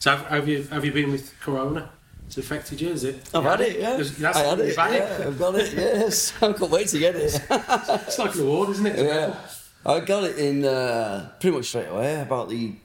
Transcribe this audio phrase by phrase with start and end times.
[0.00, 1.90] So have, have you have you been with Corona?
[2.26, 3.28] It's affected you, is it?
[3.34, 3.96] I've had it, yeah.
[3.96, 5.24] That's I had it, yeah.
[5.26, 6.32] I've got it, yes.
[6.42, 7.38] I can't wait to get it.
[7.50, 8.98] It's like an award, isn't it?
[9.04, 9.36] yeah.
[9.84, 12.76] I got it in uh, pretty much straight away, about the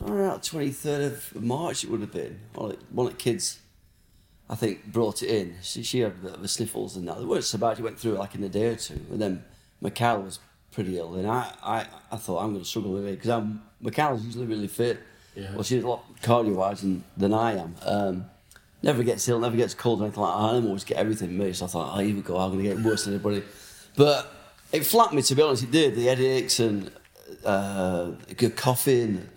[0.00, 2.38] around 23rd of March it would have been.
[2.54, 3.58] One of, one of the kids,
[4.48, 5.56] I think, brought it in.
[5.60, 7.18] She, she had a bit of the sniffles and that.
[7.18, 9.00] They weren't so bad, she went through it like in a day or two.
[9.10, 9.44] And then
[9.82, 10.38] Michaela was
[10.70, 13.60] pretty ill, and I, I, I thought I'm going to struggle with it because I'm
[13.80, 15.00] Michaela's usually really fit.
[15.34, 15.52] Yeah.
[15.54, 17.74] Well, she's a lot cardio wise than, than I am.
[17.82, 18.24] Um,
[18.82, 20.38] never gets ill, never gets cold or anything like that.
[20.38, 22.74] I always get everything me, so I thought, oh, here we go, I'm going to
[22.74, 23.42] get worse than everybody.
[23.96, 24.32] But
[24.72, 25.94] it flattened me, to be honest, it did.
[25.96, 26.90] The headaches and
[27.44, 29.28] uh, good coughing,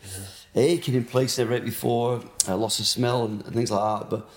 [0.55, 4.09] aching in places right before, uh, loss of smell and, and things like that.
[4.09, 4.29] But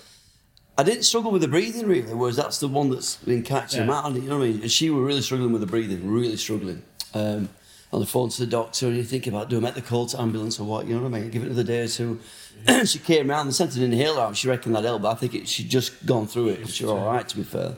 [0.77, 3.87] I didn't struggle with the breathing really, whereas that's the one that's been catching Yeah.
[3.87, 3.99] yeah.
[3.99, 4.13] out.
[4.15, 4.61] You know what I mean?
[4.61, 6.81] And she was really struggling with the breathing, really struggling.
[7.13, 7.49] Um,
[7.93, 10.19] on the phone to the doctor, and you think about doing met the call to
[10.21, 11.29] ambulance or what, you know what I mean?
[11.29, 12.19] Give it another day or two.
[12.85, 14.37] she came round and sent an inhaler out.
[14.37, 16.69] She reckoned that helped, but I think it, she'd just gone through it.
[16.69, 17.75] She was all right, to be fair.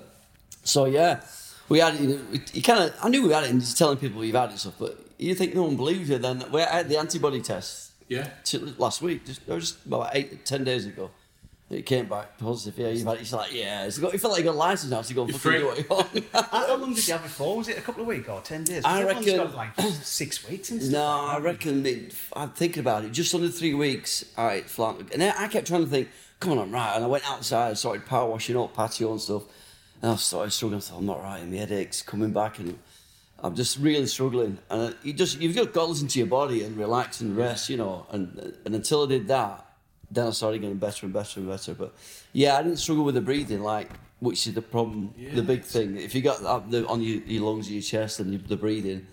[0.63, 1.21] So yeah,
[1.69, 2.01] we had it.
[2.01, 2.21] You, know,
[2.53, 4.59] you kind of, I knew we had it, and just telling people you've had it
[4.59, 6.17] stuff, but you think no one believes you.
[6.19, 8.27] Then we had the antibody test Yeah.
[8.43, 11.09] t- last week, just, just about eight, ten days ago.
[11.69, 12.77] It came back positive.
[12.77, 13.17] Yeah, you've had.
[13.17, 15.23] It's like, yeah, it's got, you feel like you got a license now to go
[15.23, 15.59] and You're fucking free.
[15.87, 16.49] do what you want.
[16.51, 17.57] How long did you have it for?
[17.57, 18.83] Was it a couple of weeks or ten days?
[18.85, 20.93] I everyone's reckon- got like six weeks and stuff.
[20.93, 23.11] No, like I reckon it, I'm thinking about it.
[23.11, 24.97] Just under three weeks, all right, flat.
[25.13, 26.95] And then I kept trying to think, come on, I'm right.
[26.95, 29.43] And I went outside, and started power washing up, patio and stuff.
[30.01, 30.77] And I started struggling.
[30.77, 31.39] I thought, I'm not right.
[31.41, 32.77] And my headaches coming back, and
[33.39, 34.59] I'm just really struggling.
[34.69, 37.77] And you just you've got to listen to your body and relax and rest, you
[37.77, 38.05] know.
[38.11, 39.62] And and until I did that,
[40.13, 41.73] then I started getting better and better and better.
[41.73, 41.93] But
[42.33, 45.97] yeah, I didn't struggle with the breathing, like which is the problem, the big thing.
[45.97, 49.05] If you got that on your, your lungs, your chest, and your, the breathing,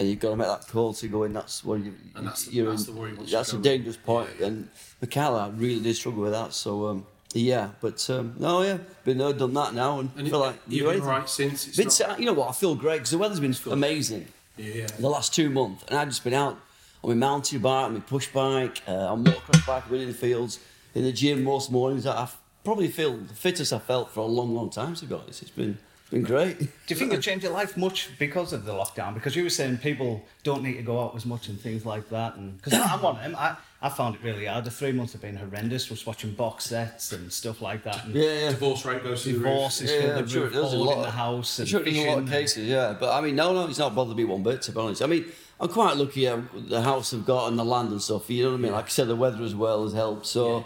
[0.00, 1.32] and you've got to make that call to go in.
[1.32, 1.94] That's when you.
[2.16, 4.30] And that's the- you're that's in- the worry you That's a dangerous point.
[4.40, 4.68] And
[5.00, 6.52] Michaela really did struggle with that.
[6.54, 10.40] So um, yeah, but um, no, yeah, been there, done that now, and, And feel
[10.40, 11.68] like you've you're been alright since.
[11.68, 12.48] It's Been not- you know what?
[12.48, 14.26] I feel great because the weather's been amazing
[14.56, 14.86] Yeah, yeah.
[14.98, 16.58] the last two months, and I've just been out
[17.02, 20.60] on my mountain bike, my push bike, uh, on motocross bike, running in the fields,
[20.94, 22.06] in the gym most mornings.
[22.06, 22.28] I
[22.64, 24.94] probably feel the fittest I've felt for a long, long time.
[24.94, 25.78] To be honest, it's been
[26.10, 26.58] been great.
[26.58, 29.14] Do you think it changed your life much because of the lockdown?
[29.14, 32.10] Because you were saying people don't need to go out as much and things like
[32.10, 32.36] that.
[32.36, 34.66] And because I'm one of them, I, I found it really hard.
[34.66, 35.88] The three months have been horrendous.
[35.88, 38.04] Was watching box sets and stuff like that.
[38.04, 38.50] And Yeah, yeah.
[38.50, 39.48] Divorce rate goes through the roof.
[39.54, 40.96] Divorce is Yeah, through I'm the sure roof, it does a lot.
[40.98, 42.94] in the house I'm and sure it in a lot of cases, yeah.
[43.00, 45.00] But I mean, no, no, it's not bothered me one bit, to be honest.
[45.00, 45.24] I mean,
[45.62, 48.28] I'm quite lucky at the house I've got and the land and stuff.
[48.28, 48.72] You know what I mean?
[48.72, 50.26] Like I said, the weather as well has helped.
[50.26, 50.64] So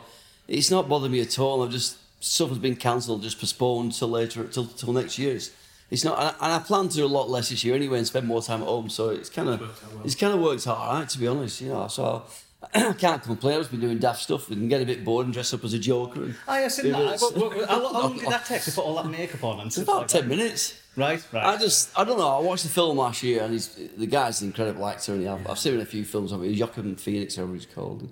[0.49, 1.63] it's not bothered me at all.
[1.63, 5.37] I've just stuff has been cancelled, just postponed till later, till till next year.
[5.37, 5.51] It's,
[5.91, 7.99] it's not, and I, and I plan to do a lot less this year anyway
[7.99, 8.89] and spend more time at home.
[8.89, 10.03] So it's kind of, worked well.
[10.05, 11.61] it's kind of worked out alright, to be honest.
[11.61, 12.25] You know, so.
[12.75, 13.55] I can't complain.
[13.57, 15.75] I've just been doing daft stuff and get a bit bored and dress up as
[15.75, 16.23] a joker.
[16.25, 17.11] And Oh, yeah, seen that.
[17.11, 17.23] bits.
[17.23, 19.77] What- what- How long- did that take to put all that makeup on and It's
[19.77, 20.37] stuff about like ten that?
[20.37, 20.75] minutes.
[20.97, 21.45] Right, right.
[21.45, 22.29] I just, I don't know.
[22.29, 25.47] I watched the film last year, and he's the guy's an incredible actor, and I've,
[25.49, 26.59] I've seen him in a few films of it.
[26.59, 28.09] Joaquin Phoenix, whatever he's called,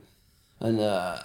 [0.60, 1.18] and uh,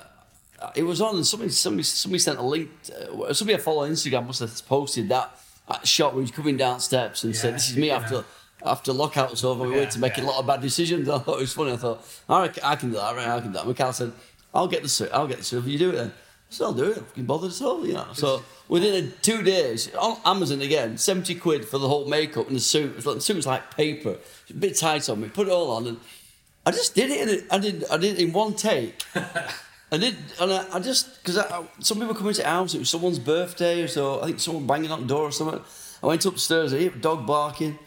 [0.76, 1.16] it was on.
[1.18, 2.70] And somebody, somebody, somebody sent a link.
[2.90, 5.38] Uh, somebody I follow on Instagram must have posted that,
[5.68, 7.98] that shot where he's coming down steps and said, "This is me yeah.
[7.98, 8.24] after."
[8.66, 10.26] After lockout's over, we Yeah, went to make yeah.
[10.26, 11.08] a lot of bad decisions.
[11.16, 11.72] I thought it was funny.
[11.72, 13.16] I thought, all right, I can do that.
[13.16, 13.66] Right, I can do that.
[13.66, 14.12] Michaela said,
[14.54, 15.10] "I'll get the suit.
[15.14, 15.60] I'll get the suit.
[15.60, 16.12] If you do it, then
[16.50, 16.98] so I'll do it.
[16.98, 21.36] Fucking bothered at all, you know." So within a, two days, on Amazon again, seventy
[21.36, 22.92] quid for the whole makeup and the suit.
[22.92, 25.30] It was like- The suit was like paper, It's a bit tight on me.
[25.30, 25.98] Put it all on, and
[26.66, 27.22] I just did it.
[27.22, 27.84] In a, I did.
[27.90, 29.04] I did it in one take.
[29.92, 31.38] I did, and I, I just because
[31.80, 32.76] some people come into the house.
[32.76, 35.62] It was someone's birthday, or so I think someone banging on the door or something.
[36.04, 36.74] I went upstairs.
[36.74, 37.80] I hear a dog barking,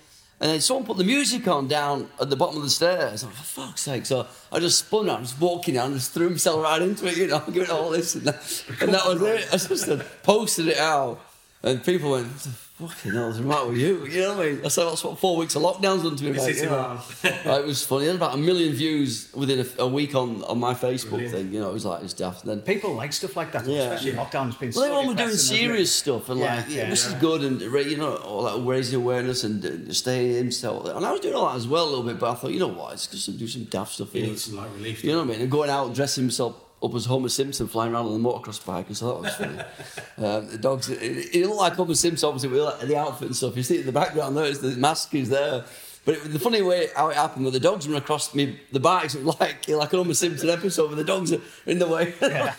[0.42, 3.22] and then someone put the music on down at the bottom of the stairs.
[3.22, 4.04] I'm like, for fuck's sake!
[4.04, 7.16] So I just spun out, just walking down, just threw myself right into it.
[7.16, 9.46] You know, giving it all this and that, and that was it.
[9.52, 11.20] I just posted it out,
[11.62, 14.06] and people went, "What the fucking hell, what's the matter with you?
[14.06, 14.62] You know what I mean?
[14.62, 16.56] That's, that's what four weeks of lockdown's done to me, mate.
[16.56, 16.98] You know?
[17.22, 18.06] Like, it was funny.
[18.06, 21.34] Was about a million views within a, a week on, on my Facebook Brilliant.
[21.34, 21.52] thing.
[21.52, 22.42] You know, it was like, it's daft.
[22.44, 23.92] And then People like stuff like that, Yeah.
[23.92, 25.62] especially lockdown's been Well, so everyone were doing depressing, hasn't it?
[25.66, 28.66] serious stuff and Yeah, like, yeah, yeah, this is good and you know, all that
[28.68, 30.86] raising awareness and uh, staying himself.
[30.88, 32.58] And I was doing all that as well a little bit, but I thought, you
[32.60, 35.04] know what, it's just to do some daft stuff need some like relief.
[35.04, 35.40] You know what I mean?
[35.42, 38.88] And going out dressing himself up as Homer Simpson flying around on the motocross bike,
[38.88, 39.58] and so that was funny.
[40.26, 43.56] um, the dogs, it, it looked like Homer Simpson, obviously, with the outfit and stuff.
[43.56, 45.64] You see it in the background there, it's the mask is there.
[46.04, 48.80] But it, the funny way how it happened, with the dogs run across me, the
[48.80, 51.86] bikes, it was like like an Homer Simpson episode, where the dogs are in the
[51.86, 52.12] way.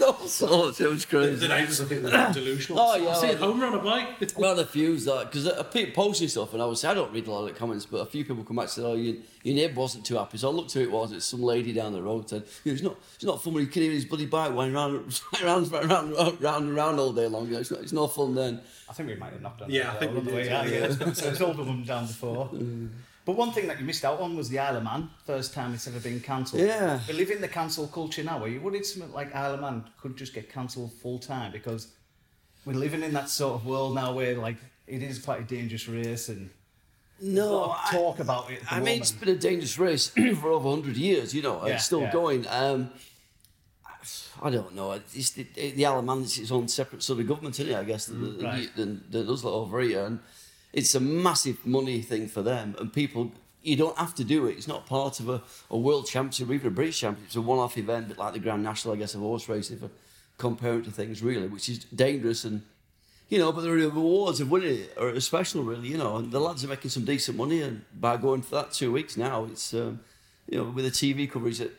[0.06, 0.80] All sorts.
[0.80, 1.36] It was crazy.
[1.36, 2.80] The neighbours, I think, they're delusional.
[2.82, 4.08] Oh, yeah, I see like- Homer on a bike.
[4.38, 7.28] Well, a few that because I keep posting stuff, and I was I don't read
[7.28, 9.16] a lot of the comments, but a few people come back and said, "Oh, your,
[9.44, 11.12] your neighbour wasn't too happy." So I looked who it was.
[11.12, 13.64] It's some lady down the road said, you know, "It's not, it's not fun when
[13.64, 15.14] you can hear his bloody bike going round,
[15.44, 17.48] round, round, round, round, and round all day long.
[17.48, 19.70] You know, it's not, it's no fun then." I think we might have knocked on
[19.70, 20.72] Yeah, that I think we on the did, way out, yeah.
[20.80, 20.86] yeah.
[20.86, 22.50] it's got- So it's all them down before.
[23.26, 25.10] But one thing that you missed out on was the Isle of Man.
[25.26, 26.62] First time it's ever been cancelled.
[26.62, 27.00] Yeah.
[27.08, 29.86] We live in the cancel culture now, where you worried something like Isle of Man
[30.02, 31.88] could just get cancelled full time because
[32.66, 35.88] we're living in that sort of world now where like it is quite a dangerous
[35.88, 36.50] race and
[37.22, 38.60] No, a lot of talk about it.
[38.70, 40.08] I mean, it's been a dangerous race
[40.42, 42.12] for over 100 years, you know, Yeah, it's still yeah.
[42.12, 42.46] going.
[42.48, 42.92] Um,
[44.42, 44.92] I don't know.
[44.92, 47.78] It's the, the Isle of Man is its own separate sort of government, isn't it?
[47.78, 48.76] I guess, than, right.
[48.76, 50.06] than, than us lot over here.
[50.06, 50.20] And
[50.74, 52.76] it's a massive money thing for them.
[52.80, 53.32] And people,
[53.62, 54.58] you don't have to do it.
[54.58, 57.28] It's not part of a, a world championship or even a British championship.
[57.28, 59.80] It's a one off event, but like the Grand National, I guess, of horse racing
[59.80, 59.90] for
[60.38, 62.64] comparing to things, really, which is dangerous and
[63.30, 65.88] you know, but the rewards of winning it are special, really.
[65.88, 68.72] You know, and the lads are making some decent money, and by going for that
[68.72, 70.02] two weeks now, it's um,
[70.48, 71.72] you know, with the TV coverage, that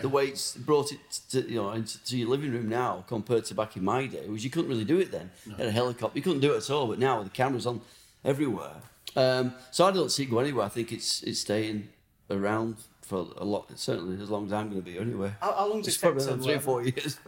[0.00, 1.00] the way it's brought it
[1.30, 4.26] to you know into to your living room now compared to back in my day,
[4.28, 5.30] was you couldn't really do it then.
[5.44, 7.66] You had a helicopter, you couldn't do it at all, but now with the cameras
[7.66, 7.82] on
[8.24, 8.74] everywhere,
[9.16, 10.64] um, so I don't see it go anywhere.
[10.66, 11.88] I think it's it's staying
[12.30, 15.32] around for a lot, certainly as long as I'm going to be here anyway.
[15.40, 17.16] How, how long does It's it take probably to three or uh, four years.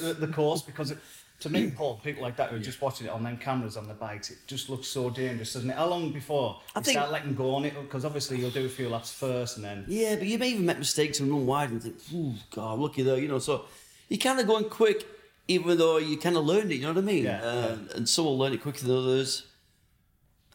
[0.00, 0.62] the, the course?
[0.62, 0.98] Because it,
[1.40, 3.86] to me, Paul, people like that who are just watching it on them cameras on
[3.86, 5.76] the bikes, it just looks so dangerous, doesn't it?
[5.76, 7.74] How long before I you think- start letting go on it?
[7.80, 10.66] Because obviously you'll do a few laps first and then Yeah, but you may even
[10.66, 13.38] make mistakes and run wide and think, "Ooh, God, lucky there," you know.
[13.38, 13.64] So
[14.08, 15.06] you kind of going quick,
[15.48, 16.76] even though you kind of learned it.
[16.76, 17.24] You know what I mean?
[17.24, 19.44] Yeah, Uh, And some will learn it quicker than others.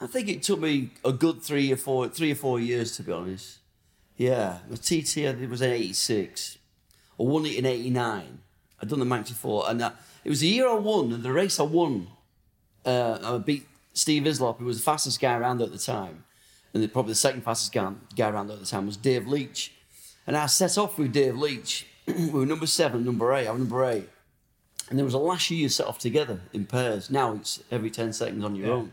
[0.02, 3.04] I think it took me a good three or four, three or four years to
[3.04, 3.60] be honest.
[4.18, 6.58] Yeah, the TT I did was in '86.
[7.20, 8.40] I won it in '89.
[8.82, 11.32] I'd done the Manx before, and that, it was the year I won, and the
[11.32, 12.08] race I won.
[12.86, 16.24] Uh, I beat Steve Hislop, who was the fastest guy around at the time,
[16.74, 19.72] and the, probably the second fastest guy, guy around at the time was Dave Leach.
[20.28, 21.86] And I set off with Dave Leach.
[22.08, 23.48] we were number seven, number eight.
[23.48, 24.10] I was number eight.
[24.90, 27.10] And there was a last year set off together in pairs.
[27.10, 28.74] Now it's every 10 seconds on your Yeah.
[28.74, 28.92] own.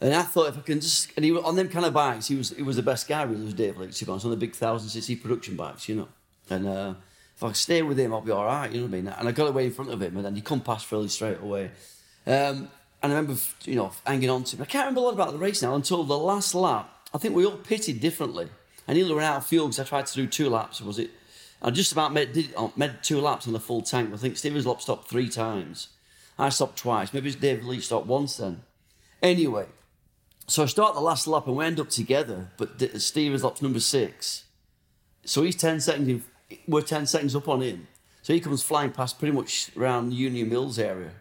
[0.00, 2.28] And I thought if I can just, and he was, on them kind of bikes,
[2.28, 4.36] he was he was the best guy really, was Dave Leach, to be on the
[4.36, 6.08] big 1000cc production bikes, you know.
[6.50, 6.94] And uh,
[7.36, 9.08] if I stay with him, I'll be all right, you know what I mean?
[9.08, 11.40] And I got away in front of him, and then he come past fairly straight
[11.40, 11.70] away.
[12.26, 12.68] Um,
[13.02, 14.62] and I remember, you know, hanging on to him.
[14.62, 16.90] I can't remember a lot about the race now until the last lap.
[17.12, 18.48] I think we all pitted differently.
[18.88, 20.80] I nearly ran out of fuel because I tried to do two laps.
[20.80, 21.10] Was it?
[21.62, 24.12] I just about made, did, uh, made two laps on the full tank.
[24.12, 25.88] I think Steve Hislop stopped three times.
[26.38, 27.12] I stopped twice.
[27.12, 28.62] Maybe it's David Leach stopped once then.
[29.22, 29.66] Anyway,
[30.46, 33.80] so I start the last lap and we end up together, but Steve Hislop's number
[33.80, 34.44] six.
[35.24, 36.24] So he's 10 seconds, in,
[36.68, 37.88] we're 10 seconds up on him.
[38.22, 41.12] So he comes flying past pretty much around Union Mills area.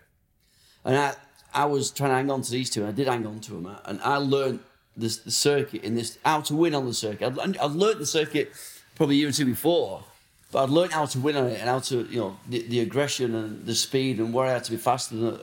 [0.83, 1.13] And I,
[1.53, 3.51] I was trying to hang on to these two, and I did hang on to
[3.53, 3.65] them.
[3.65, 4.59] Uh, and I learned
[4.97, 7.37] this, the circuit in this, how to win on the circuit.
[7.37, 8.51] I'd, I'd learned the circuit
[8.95, 10.03] probably a year or two before,
[10.51, 12.79] but I'd learned how to win on it and how to, you know, the, the
[12.81, 15.39] aggression and the speed and where I had to be faster than,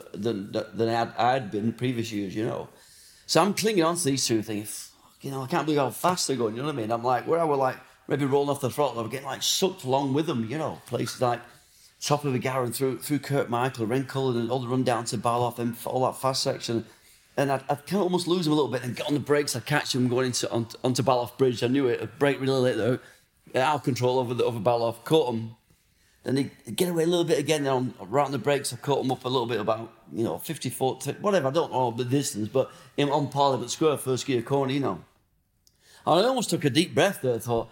[0.52, 2.69] than, than I, had, I had been previous years, you know.
[3.31, 4.59] So I'm clinging on to these two, "Fuck,
[5.21, 6.57] you know, I can't believe how fast they're going.
[6.57, 6.91] You know what I mean?
[6.91, 7.77] I'm like, where I were like
[8.09, 10.51] maybe rolling off the throttle, I'm getting like sucked along with them.
[10.51, 11.41] You know, places like
[12.01, 15.17] top of the Garran through through Kirk Michael, Rhencullen, and all the run down to
[15.17, 16.87] Ballaugh and all that fast section.
[17.37, 19.55] And I'd kind of almost lose them a little bit and get on the brakes.
[19.55, 21.63] I'd catch them going into on, onto Ballaugh Bridge.
[21.63, 22.03] I knew it.
[22.03, 22.99] I'd brake really late though.
[23.55, 25.05] Out of control over the over Ballaugh.
[25.05, 25.57] Caught them.
[26.25, 27.63] Then they get away a little bit again.
[27.63, 30.25] Then on right on the brakes, I caught them up a little bit about you
[30.25, 31.49] know 50 foot, whatever.
[31.49, 35.00] I don't know the distance, but in, on Parliament Square, first gear corner, you know.
[36.07, 37.38] And I almost took a deep breath there.
[37.38, 37.71] Thought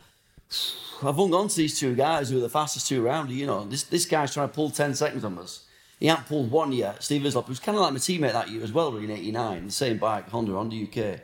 [1.03, 3.31] I've hung on to these two guys who are the fastest two around.
[3.31, 5.65] You know, this this guy's trying to pull 10 seconds on us.
[6.01, 7.03] He hasn't pulled one yet.
[7.03, 9.73] Steve Hislop, who's kind of like my teammate that year as well, in '89, the
[9.73, 11.21] same bike, Honda, Honda UK.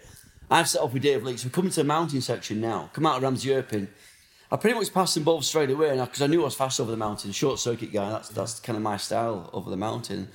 [0.51, 1.45] I've set off with Dave Leach.
[1.45, 2.91] We're coming to the mountain section now.
[2.93, 3.89] Come out of Ramsey Hairpin.
[4.51, 6.91] I pretty much passed them both straight away because I knew I was fast over
[6.91, 7.33] the mountain.
[7.33, 10.29] Short circuit guy, that's that's kind of my style over the mountain.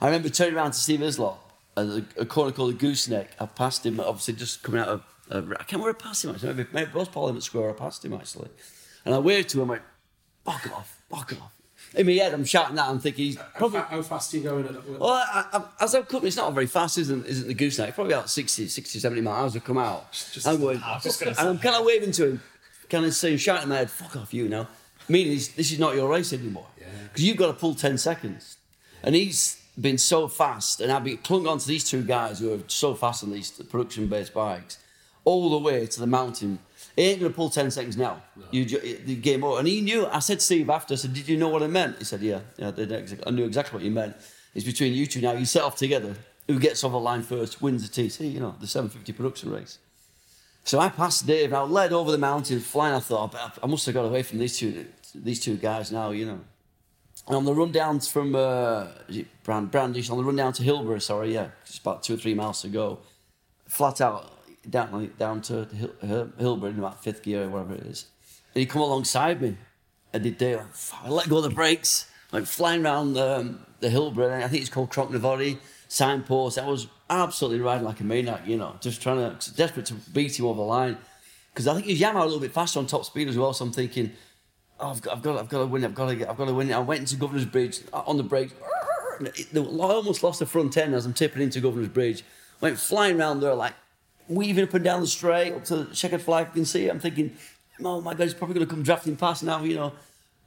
[0.00, 1.38] I remember turning around to Steve Hislop
[1.76, 3.28] a, a corner called the Gooseneck.
[3.38, 5.02] I passed him, obviously, just coming out of.
[5.30, 6.54] Uh, I can't remember I passed him actually.
[6.54, 7.70] Maybe, maybe it was Parliament Square.
[7.70, 8.48] I passed him actually,
[9.04, 9.68] and I waved to him.
[9.68, 9.82] I went,
[10.44, 11.52] "Fuck off, fuck off."
[11.94, 12.88] In my head, I'm shouting that.
[12.88, 13.80] I'm thinking he's How, probably.
[13.80, 14.66] fa- how fast are you going?
[14.66, 15.00] At that?
[15.00, 17.94] Well, I, I, as I've come, it's not very fast, isn't, isn't the gooseneck?
[17.94, 19.54] Probably about 60, 60, 70 miles.
[19.56, 20.10] I've come out.
[20.12, 22.42] Just- I'm going, I just and I'm kind of waving to him,
[22.90, 24.68] kind of saying, shouting in my head, fuck off you now.
[25.08, 26.66] Meaning, this, this is not your race anymore.
[26.76, 28.58] Because you've got to pull 10 seconds.
[29.02, 32.54] And he's been so fast, and I've been clung on to these two guys who
[32.54, 34.78] are so fast on these production based bikes,
[35.24, 36.58] all the way to the mountain.
[36.94, 38.22] He ain't going to pull 10 seconds now.
[38.50, 39.58] You ju- the game over.
[39.58, 41.98] And he knew, I said, Steve, after, I said, Did you know what I meant?
[41.98, 44.16] He said, Yeah, yeah I, did I knew exactly what you meant.
[44.54, 45.32] It's between you two now.
[45.32, 46.14] You set off together.
[46.48, 49.78] Who gets off the line first wins the TT, you know, the 750 production race.
[50.64, 52.94] So I passed Dave, and I led over the mountain, flying.
[52.94, 56.10] I thought, "I- I must have got away from these two, these two guys now,
[56.12, 56.40] you know.
[57.26, 58.86] And on the run down from uh,
[59.42, 62.34] Brand, Brandish, on the run down to Hillberry, sorry, yeah, it's about two or three
[62.34, 63.00] miles to go.
[63.66, 64.32] Flat out
[64.68, 68.06] down down to Hill, Hill, Hillberry in about fifth gear or whatever it is.
[68.54, 69.56] And he come alongside me,
[70.12, 70.60] and did Dave,
[71.02, 74.44] I let go of the brakes, like flying around um, the Hillborough.
[74.44, 76.58] I think it's called Crocknavori signpost.
[76.58, 80.38] I was absolutely riding like a maniac, you know, just trying to desperate to beat
[80.38, 80.96] him over the line.
[81.52, 83.52] Because I think he's Yamaha a little bit faster on top speed as well.
[83.52, 84.12] So I'm thinking,
[84.80, 85.86] oh, I've got, I've got, I've got to win it.
[85.86, 86.74] I've got to get, I've got to win it.
[86.74, 88.52] I went into Governor's Bridge uh, on the brakes.
[89.20, 92.24] I almost lost the front end as I'm tipping into Governor's Bridge.
[92.60, 93.74] Went flying around there like
[94.28, 96.48] weaving up and down the straight up to the checkered flag.
[96.48, 96.90] You can see it.
[96.90, 97.36] I'm thinking,
[97.82, 99.92] oh my God, he's probably going to come drafting past now, you know.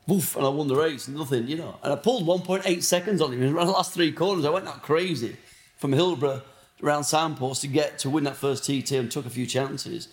[0.08, 1.78] Woof, and I won the race, nothing, you know.
[1.84, 4.44] And I pulled 1.8 seconds on him in the last three corners.
[4.44, 5.38] I went that crazy
[5.78, 6.42] from Hillberry
[6.82, 10.08] around Signpost to get to win that first TT and took a few chances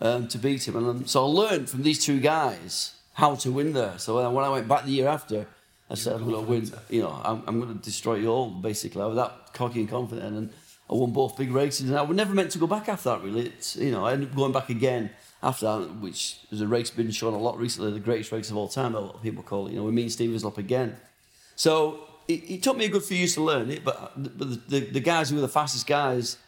[0.00, 0.76] um, to beat him.
[0.76, 3.98] And um, so I learned from these two guys how to win there.
[3.98, 5.46] So when I, when I went back the year after,
[5.90, 8.50] I said, I'm going to win, you know, I'm, I'm going to destroy you all,
[8.50, 9.02] basically.
[9.02, 10.34] I was that cocky and confident.
[10.34, 10.50] And
[10.88, 11.90] I won both big races.
[11.90, 13.46] And I was never meant to go back after that, really.
[13.46, 15.10] It's, you know, I ended up going back again
[15.42, 18.56] after that, which is a race been shown a lot recently, the greatest race of
[18.56, 19.72] all time, a lot of people call it.
[19.72, 20.96] You know, with me and Stevens up again.
[21.56, 24.60] So it, it took me a good few years to learn it, but, but the,
[24.68, 26.38] the, the guys who were the fastest guys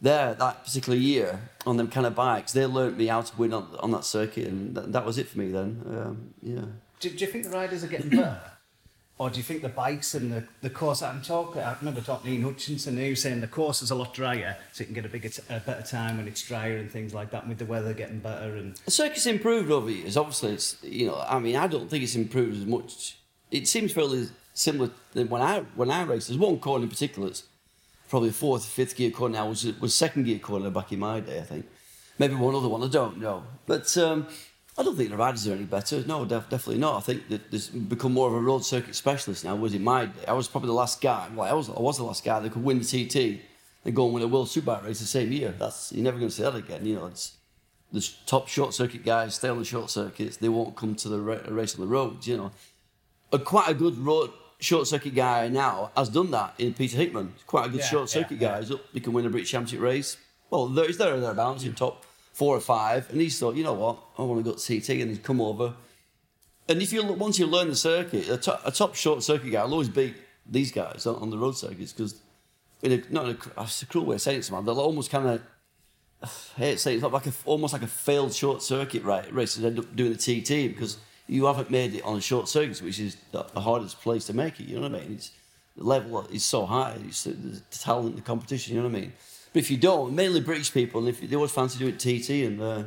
[0.00, 3.52] there that particular year on them kind of bikes, they learnt me how to win
[3.52, 5.82] on, on that circuit, and that, that was it for me then.
[5.86, 6.60] Um, yeah.
[7.00, 8.40] Do, do you think the riders are getting better?
[9.16, 12.32] Or do you think the bikes and the, the course, I'm talking, I remember talking
[12.32, 14.94] to Ian Hutchinson, he was saying the course is a lot drier, so you can
[14.94, 17.58] get a bigger, t- a better time when it's drier and things like that, with
[17.58, 18.56] the weather getting better.
[18.56, 20.16] And The circuit's improved over years.
[20.16, 21.24] Obviously, it's you know.
[21.28, 23.16] I mean, I don't think it's improved as much.
[23.52, 26.26] It seems fairly similar than when I when I raced.
[26.26, 27.28] There's one corner in particular.
[27.28, 27.44] It's
[28.08, 29.48] probably fourth, fifth gear corner now.
[29.48, 31.38] Was was second gear corner back in my day.
[31.38, 31.66] I think
[32.18, 32.82] maybe one other one.
[32.82, 33.44] I don't know.
[33.66, 34.26] But um,
[34.76, 36.02] I don't think the riders are any better.
[36.06, 36.96] No, def- definitely not.
[36.96, 39.54] I think that there's become more of a road circuit specialist now.
[39.56, 40.26] Was in my day.
[40.26, 41.28] I was probably the last guy.
[41.34, 43.40] Well, I was I was the last guy that could win the TT
[43.84, 45.54] and go and win a World Superbike race the same year.
[45.56, 46.84] That's you're never going to see that again.
[46.84, 47.36] You know, it's
[47.92, 50.38] the top short circuit guys stay on the short circuits.
[50.38, 52.26] They won't come to the ra- race on the roads.
[52.26, 52.50] You know,
[53.32, 54.30] a quite a good road
[54.64, 57.32] short circuit guy now has done that in Peter Hickman.
[57.34, 58.48] He's quite a good Yeah, short circuit yeah.
[58.48, 58.60] guy.
[58.60, 58.80] He's up.
[58.92, 60.16] He can win a British Championship race.
[60.50, 63.08] Well, there, he's there or thereabouts in top four or five.
[63.10, 65.40] And he's thought, you know what, I want to go to TT, and he's come
[65.40, 65.74] over.
[66.68, 69.64] And if you once you learn the circuit, a top, a top short circuit guy
[69.64, 70.14] will always beat
[70.46, 72.20] these guys on, on the road circuits because
[72.82, 74.64] in a, not in a, that's a cruel way of saying it, man.
[74.64, 75.42] They'll almost kind of
[76.22, 79.30] I hate to say it, it's like a, almost like a failed short circuit right,
[79.32, 82.48] race to end up doing the TT because you haven't made it on a short
[82.48, 84.64] circuit, which is the, hardest place to make it.
[84.64, 85.14] You know what I mean?
[85.14, 85.30] It's,
[85.76, 88.74] the level is so high, it's the, the talent, the competition.
[88.74, 89.12] You know what I mean?
[89.52, 92.60] But if you don't, mainly British people, and if they always fancy doing TT, and
[92.60, 92.82] uh,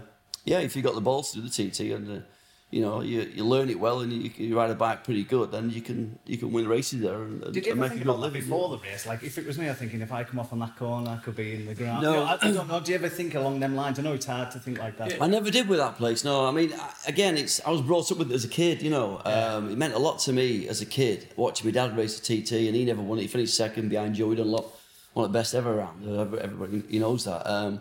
[0.46, 2.22] yeah, if you got the balls to do the TT, and uh,
[2.70, 5.52] you know you, you learn it well, and you, you ride a bike pretty good,
[5.52, 8.04] then you can you can win races there and, did you and make think a
[8.04, 8.42] good about that living.
[8.42, 9.06] before the race?
[9.06, 11.24] Like, if it was me, I'm thinking if I come off on that corner, I
[11.24, 12.04] could be in the ground.
[12.04, 12.12] No.
[12.12, 12.80] You know, I, I don't know.
[12.82, 14.00] Do you ever think along them lines?
[14.00, 15.22] I know it's hard to think like that.
[15.22, 16.26] I never did with that place.
[16.26, 16.74] No, I mean,
[17.08, 18.82] again, it's I was brought up with it as a kid.
[18.82, 21.96] You know, um, it meant a lot to me as a kid watching my dad
[21.98, 23.22] race the TT, and he never won it.
[23.22, 24.78] He finished second behind Joey Dunlop,
[25.14, 26.06] one of the best ever around.
[26.06, 27.50] Uh, Everybody he knows that.
[27.50, 27.80] Um,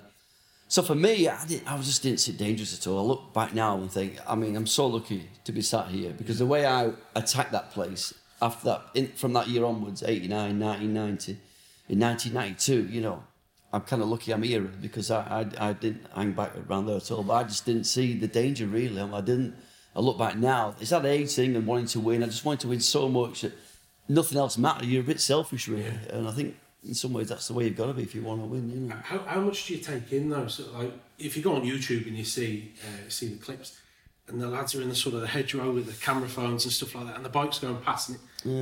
[0.69, 2.99] so for me, I, didn't, I just didn't see dangerous at all.
[2.99, 6.13] I look back now and think, I mean, I'm so lucky to be sat here
[6.13, 10.59] because the way I attacked that place after that, in, from that year onwards, 89,
[10.59, 11.33] 1990,
[11.89, 13.23] in 1992, you know,
[13.73, 16.97] I'm kind of lucky I'm here because I, I, I didn't hang back around there
[16.97, 17.23] at all.
[17.23, 19.01] But I just didn't see the danger really.
[19.01, 19.55] I didn't.
[19.95, 20.75] I look back now.
[20.81, 22.23] It's that age thing and wanting to win.
[22.23, 23.53] I just wanted to win so much that
[24.09, 24.87] nothing else mattered.
[24.87, 25.93] You're a bit selfish, really.
[26.11, 26.57] And I think
[26.87, 28.71] in some ways that's the way you've got to be if you want to win.
[28.71, 28.97] You know.
[29.03, 30.47] How, how much do you take in though?
[30.47, 33.79] So like, if you go on YouTube and you see uh, see the clips,
[34.29, 36.73] and the lads are in the sort of the hedgerow with the camera phones and
[36.73, 38.19] stuff like that, and the bike's going past, and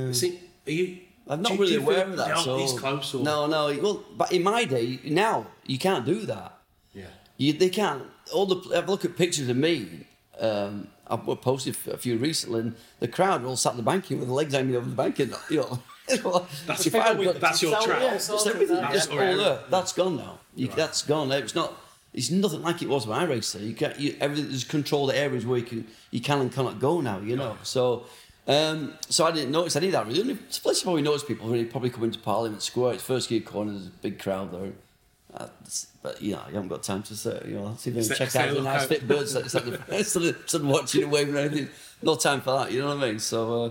[0.09, 2.27] it, see, are you I'm not really do aware of that.
[2.29, 3.77] the So East Coast or- no, no.
[3.81, 6.57] Well, but in my day, now you can't do that.
[6.93, 7.05] Yeah.
[7.37, 8.03] You, they can't.
[8.33, 10.05] All the have a look at pictures of me.
[10.39, 14.17] Um, I posted a few recently, and the crowd are all sat in the banking
[14.19, 15.31] with their legs hanging over the banking.
[15.49, 18.01] You know, That's- If I got- that's your track.
[18.01, 18.75] Yeah, it's just everything.
[18.77, 19.59] That's Just all there.
[19.69, 20.39] That's gone now.
[20.55, 21.31] You, That's gone.
[21.31, 21.73] It's not.
[22.13, 23.63] It's nothing like it was when I raced there.
[23.63, 23.99] You can't.
[23.99, 27.19] You, everything there's controlled areas where you can you can and cannot go now.
[27.19, 27.57] You know.
[27.63, 28.05] So.
[28.47, 30.21] Um, so I didn't notice any of that really.
[30.21, 32.93] Only it's a place you probably notice people when you probably come into Parliament Square.
[32.93, 33.71] It's first gear corner.
[33.71, 34.71] There's a big crowd there.
[35.33, 38.05] Uh, it's- but you know, I haven't got time to say, you know, see if
[38.05, 38.87] Say- check out the look nice out.
[38.89, 41.69] fit birds instead of, instead of, instead of watching and waving or anything.
[42.03, 43.19] No time for that, you know what I mean?
[43.19, 43.69] So, uh,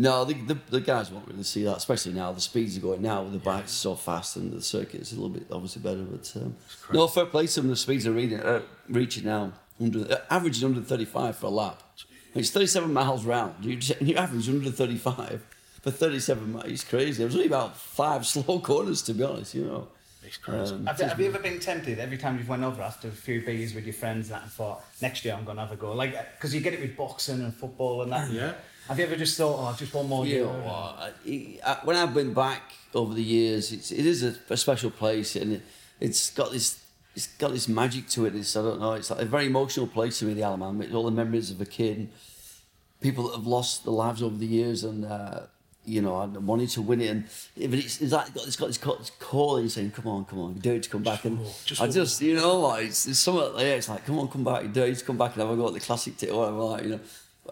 [0.00, 2.32] no, the, the, the guys won't really see that, especially now.
[2.32, 5.16] The speeds are going now with the bikes so fast and the circuit is a
[5.16, 6.02] little bit obviously better.
[6.02, 6.56] But um,
[6.90, 7.68] no, fair play to them.
[7.68, 11.82] The speeds are reading, uh, reaching now, under, uh, averaging under 35 for a lap.
[12.34, 13.62] It's 37 miles round.
[13.62, 15.44] You, you average under 35
[15.82, 16.66] for 37 miles.
[16.68, 17.18] It's crazy.
[17.18, 19.88] There was only about five slow corners, to be honest, you know.
[20.24, 20.74] It's crazy.
[20.76, 23.10] Um, Have, you- have you ever been tempted every time you've went over after a
[23.10, 25.72] few beers with your friends and that and thought next year I'm going to have
[25.72, 25.92] a go?
[25.92, 28.30] Like, because you get it with boxing and football and that.
[28.30, 28.52] Yeah.
[28.90, 30.44] Have you ever just thought, oh, just one more You year?
[30.46, 30.94] know?
[31.64, 35.36] I- When I've been back over the years, it's, it is a, a special place,
[35.36, 35.62] and it,
[36.00, 36.80] it's got this.
[37.14, 38.34] It's got this magic to it.
[38.34, 38.94] It's I don't know.
[38.94, 40.82] It's like a very emotional place to me, the Isle of Man.
[40.82, 42.08] It's all the memories of a kid, and
[43.00, 45.42] people that have lost their lives over the years, and uh,
[45.84, 47.24] you know, I wanted to win it, and
[47.70, 50.54] but it's, it's like it's got this, ca- this calling saying, "Come on, come on,
[50.54, 53.54] do it to come back." And just I just, you know, like it's, it's something
[53.54, 55.56] like it's like, "Come on, come back, you dare to come back and have a
[55.56, 57.00] go at the classic or whatever." Like, you know.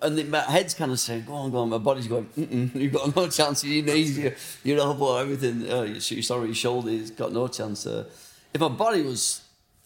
[0.03, 2.75] And the, my head's kind of saying, "Go on, go on." My body's going, Mm-mm,
[2.81, 3.65] "You've got no chance.
[3.65, 4.33] Your knees, your,
[4.65, 5.71] your elbow, everything.
[5.71, 6.91] Uh, your, sorry, your shoulder.
[6.91, 8.05] It's got no chance." Uh,
[8.53, 9.43] if my body was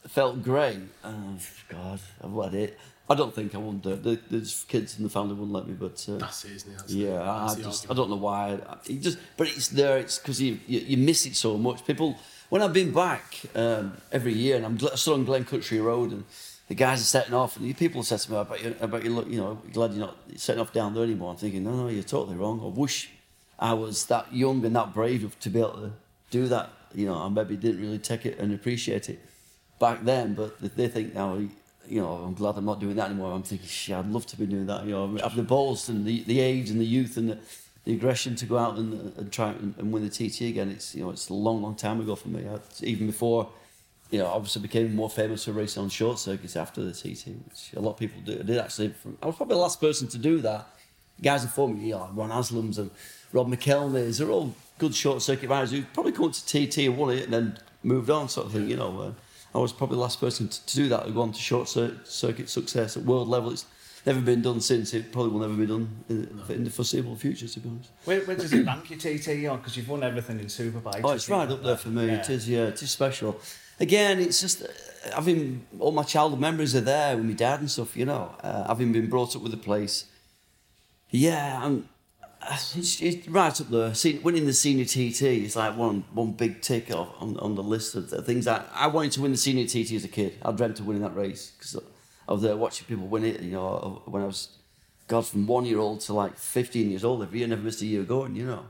[0.06, 1.36] felt great, oh
[1.68, 2.78] God, I've had it.
[3.10, 4.02] I don't think I wouldn't do it.
[4.02, 6.78] The, there's kids in the family wouldn't let me, but uh, That's it, isn't it?
[6.78, 8.58] That's yeah, I, that's I just I don't know why.
[8.88, 9.98] It just, but it's there.
[9.98, 11.84] It's because you, you you miss it so much.
[11.84, 12.16] People,
[12.48, 16.24] when I've been back um, every year, and I'm still on Glencrutchery Road, and
[16.72, 19.10] the guys are setting off, and the people say to me about you, about you,
[19.14, 21.32] look, you know, glad you're not setting off down there anymore.
[21.32, 22.62] I'm thinking, no, no, you're totally wrong.
[22.64, 23.10] I wish
[23.58, 25.92] I was that young and that brave to be able to
[26.30, 26.70] do that.
[26.94, 29.20] You know, I maybe didn't really take it and appreciate it
[29.78, 31.34] back then, but they- think now,
[31.86, 33.32] you know, I'm glad I'm not doing that anymore.
[33.32, 34.86] I'm thinking, shit, I'd love to be doing that.
[34.86, 37.38] You know, have the balls and the, the age and the youth and the,
[37.84, 40.70] the aggression to go out and, and try and, and win the TT again.
[40.70, 42.46] It's you know, it's a long, long time ago for me.
[42.48, 43.50] I, even before,
[44.12, 47.72] you know, obviously became more famous for racing on short circuits after the TT, which
[47.74, 48.38] a lot of people do.
[48.38, 48.90] I did actually.
[48.90, 50.68] From, I was probably the last person to do that.
[51.20, 52.90] Guys before me, you know, Ron Haslams and
[53.32, 57.16] Rob McElnea's, they're all good short circuit riders who probably come to TT and won
[57.16, 58.68] it and then moved on, sort of thing.
[58.68, 59.12] You know, uh,
[59.56, 61.68] I was probably the last person to, to do that who go on to short
[61.68, 63.50] circuit success at world level.
[63.50, 63.64] It's
[64.04, 64.92] never been done since.
[64.92, 67.90] It probably will never be done in, in the foreseeable future, to be honest.
[68.04, 69.58] Where, where does it rank your TT on?
[69.58, 71.00] Because you've won everything in Superbikes.
[71.02, 72.06] Oh, it's right up there for me.
[72.06, 72.20] Yeah.
[72.20, 73.40] It is, yeah, it is special.
[73.80, 74.66] Again, it's just uh,
[75.14, 77.96] having all my childhood memories are there with my dad and stuff.
[77.96, 80.06] You know, uh, having been brought up with the place.
[81.10, 81.88] Yeah, I'm.
[82.74, 83.94] It's, it's right up there.
[83.94, 87.62] See, winning the senior TT is like one one big tick off on, on the
[87.62, 90.38] list of the things that I wanted to win the senior TT as a kid.
[90.42, 91.76] I dreamt of winning that race because
[92.28, 93.40] I was there watching people win it.
[93.40, 94.48] You know, when I was,
[95.06, 97.86] God, from one year old to like fifteen years old every year, never missed a
[97.86, 98.34] year going.
[98.34, 98.64] You know.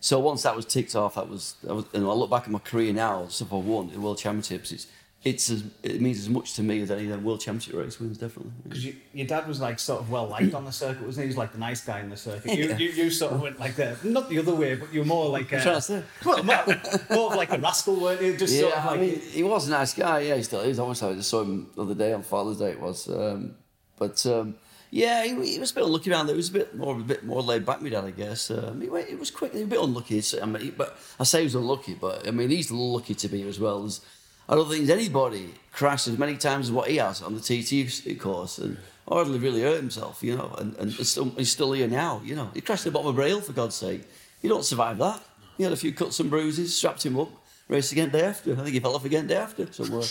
[0.00, 2.58] So once that was ticked off, that was, that was I look back at my
[2.58, 4.72] career now, stuff I won in World Championships.
[4.72, 4.86] It's,
[5.22, 8.16] it's as, it means as much to me as any the World Championship race wins,
[8.16, 8.52] definitely.
[8.62, 11.26] Because you, your dad was like sort of well liked on the circuit, wasn't he?
[11.26, 12.56] He was like the nice guy in the circuit.
[12.56, 12.76] You, Yeah.
[12.78, 15.28] you, you sort of went like the not the other way, but you were more
[15.28, 16.02] like a, trying to say.
[16.24, 16.64] well, more,
[17.10, 18.34] more of like a rascal, weren't you?
[18.38, 20.20] Just sort Yeah, of like I mean, he was a nice guy.
[20.20, 20.78] Yeah, he still is.
[20.78, 22.70] I wish I just saw him the other day on Father's Day.
[22.70, 23.56] It was, um,
[23.98, 24.54] but um,
[24.90, 26.34] yeah, he, he was a bit unlucky around there.
[26.34, 27.80] He was a bit more, a bit more laid back.
[27.80, 28.50] My dad, I guess.
[28.50, 29.52] Um, he, he was quick.
[29.52, 30.20] He was a bit unlucky.
[30.20, 33.14] So, I mean, he- but I say he was unlucky, but I mean, he's lucky
[33.14, 33.84] to be as well.
[33.84, 34.00] As
[34.48, 37.40] I don't think there's anybody crashed as many times as what he has on the
[37.40, 38.76] TT course and
[39.06, 40.52] hardly really hurt himself, you know.
[40.58, 42.50] And, and still, he's still here now, you know.
[42.54, 44.02] He crashed the bottom of Bray Hill, for God's sake.
[44.42, 45.22] You don't survive that.
[45.56, 47.30] He had a few cuts and bruises, strapped him up,
[47.68, 48.52] raced again day after.
[48.52, 50.06] I think he fell off again day after somewhere.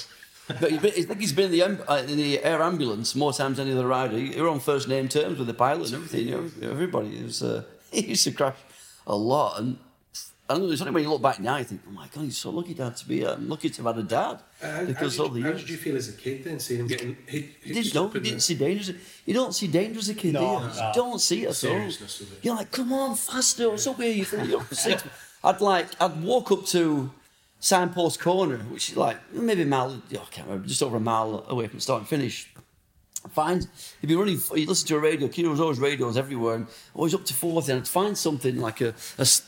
[0.60, 3.58] But he's been, I think he's been in the, uh, the air ambulance more times
[3.58, 4.18] than any other rider.
[4.18, 6.28] He were on first name terms with the pilot and everything.
[6.28, 7.18] You know, everybody.
[7.18, 8.58] It was, uh, he used to crash
[9.08, 9.60] a lot.
[9.60, 9.78] And
[10.50, 12.24] I don't know, it's only when you look back now, you think, oh my God,
[12.24, 13.24] he's so lucky dad to be.
[13.26, 14.40] I'm lucky to have had a dad.
[14.64, 16.80] Uh, because how, all the did, how did you feel as a kid then, seeing
[16.82, 17.46] him getting hit?
[17.64, 18.96] You hit didn't up You the- didn't see danger.
[19.28, 20.74] You don't see danger as a kid, No, do you?
[20.82, 20.88] no.
[20.88, 21.90] You don't see it at all.
[22.42, 23.72] You're like, come on, faster.
[23.76, 24.12] It's okay.
[24.14, 25.04] You think you're six.
[25.44, 27.12] I'd like, I'd walk up to
[27.60, 31.00] Signpost Corner, which is like maybe a mile, oh, I can't remember, just over a
[31.00, 32.50] mile away from start and finish.
[33.32, 33.67] find
[34.00, 34.39] he'd be running.
[34.56, 35.28] You listen to a radio.
[35.50, 37.67] Was always radios everywhere, and always up to fourth.
[37.69, 38.93] And I'd find something like a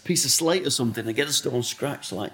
[0.04, 2.34] piece of slate or something, and get a stone scratch like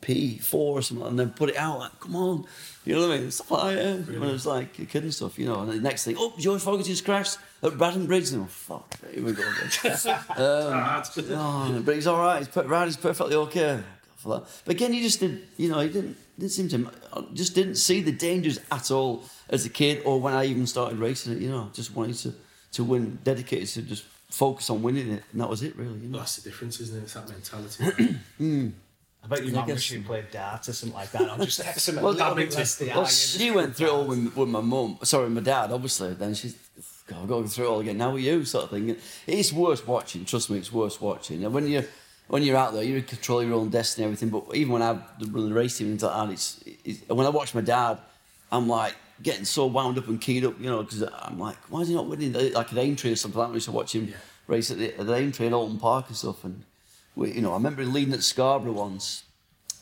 [0.00, 1.80] P four or something, and then put it out.
[1.80, 2.46] Like, come on,
[2.86, 3.30] you know what I mean?
[3.30, 3.84] Stuff like that.
[3.84, 4.18] Yeah.
[4.18, 5.60] When it was like a kid and stuff, you know.
[5.60, 8.30] And the next thing, oh, George Fogarty's crashed at Braddan Bridge.
[8.30, 9.98] And oh, fuck, here we go again.
[10.36, 11.02] um,
[11.32, 12.38] oh, but he's all right.
[12.38, 12.86] He's per- right.
[12.86, 13.80] He's perfectly okay.
[14.22, 14.44] For that.
[14.64, 15.42] But again, he just did.
[15.56, 16.16] You know, he didn't.
[16.38, 16.90] Didn't seem to.
[17.34, 20.98] Just didn't see the dangers at all as a kid, or when I even started
[20.98, 21.38] racing it.
[21.40, 22.34] You know, just wanted to
[22.72, 23.18] to win.
[23.24, 25.98] Dedicated to just focus on winning it, and that was it, really.
[26.00, 26.18] You know.
[26.18, 27.02] That's the difference, isn't it?
[27.04, 28.16] It's that mentality.
[28.38, 28.68] Hmm.
[29.22, 31.44] I bet you I might guess- wish you played darts or something like that, or
[31.44, 33.06] just something Well, well, I mean, the well, eye.
[33.06, 34.98] she went through it all with, with my mum.
[35.02, 36.14] Sorry, my dad, obviously.
[36.14, 36.56] Then she's,
[37.06, 37.98] God, I've got to go through it all again.
[37.98, 38.96] Now with you, sort of thing.
[39.26, 40.24] It's worth watching.
[40.24, 41.44] Trust me, it's worth watching.
[41.44, 41.84] And when you
[42.30, 44.30] when you're out there, you're in control of your own destiny, and everything.
[44.30, 47.30] But even when I run the race team and like that, it's, it's when I
[47.30, 47.98] watch my dad,
[48.52, 51.80] I'm like getting so wound up and keyed up, you know, because I'm like, why
[51.80, 52.32] is he not winning?
[52.32, 53.52] Like at Aintree or something like that.
[53.52, 54.16] We used to watch him Yeah.
[54.46, 56.44] race at the, at the Aintree in Oulton Park and stuff.
[56.44, 56.64] And
[57.14, 59.24] we, you know, I remember leading at Scarborough once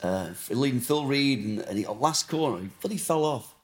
[0.03, 3.55] uh, leading Phil Read, and, and he got last corner, he fully fell off.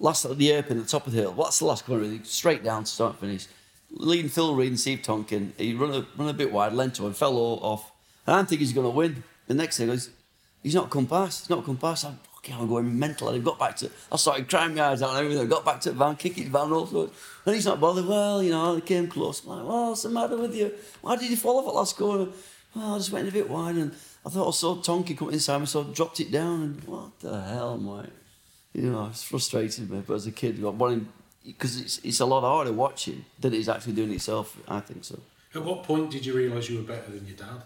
[0.00, 1.32] Last at the airpin at the top of the hill.
[1.32, 2.02] What's the last corner?
[2.02, 2.22] Really?
[2.24, 3.46] Straight down to start finish.
[3.90, 5.52] Leading Phil Read and Steve Tonkin.
[5.56, 7.92] He run a, run a bit wide, Lento, and fell off.
[8.26, 9.22] And I'm thinking he's going to win.
[9.46, 10.10] The next thing is,
[10.62, 11.42] he's not come past.
[11.42, 12.04] He's not come past.
[12.06, 13.28] I'm fucking, I'm going mental.
[13.28, 15.46] And I got back to, I started crying my eyes out and everything.
[15.46, 17.10] I got back to the van, kicking van also.
[17.44, 18.06] And he's not bothered.
[18.06, 19.44] Well, you know, they came close.
[19.44, 20.72] I'm like, well, what's the matter with you?
[21.02, 22.28] Why did you fall off at last corner?
[22.74, 23.92] Well, I just went a bit wide and
[24.26, 27.20] I thought I saw Tonky come inside me, so I dropped it down and what
[27.20, 28.10] the hell, mate?
[28.72, 30.02] You know, it's frustrated me.
[30.04, 30.60] But as a kid,
[31.44, 34.58] because it's it's a lot harder watching than it is actually doing it yourself.
[34.66, 35.20] I think so.
[35.54, 37.62] At what point did you realise you were better than your dad?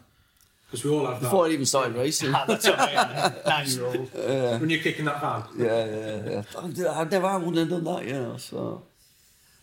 [0.71, 1.31] Because we all have that.
[1.31, 2.31] Before I even started racing.
[2.31, 4.61] That's what nine year old.
[4.61, 5.43] when you're kicking that van.
[5.57, 6.43] yeah, yeah,
[6.77, 6.91] yeah.
[6.91, 8.37] I, I never, I wouldn't have done that, you know.
[8.37, 8.83] So,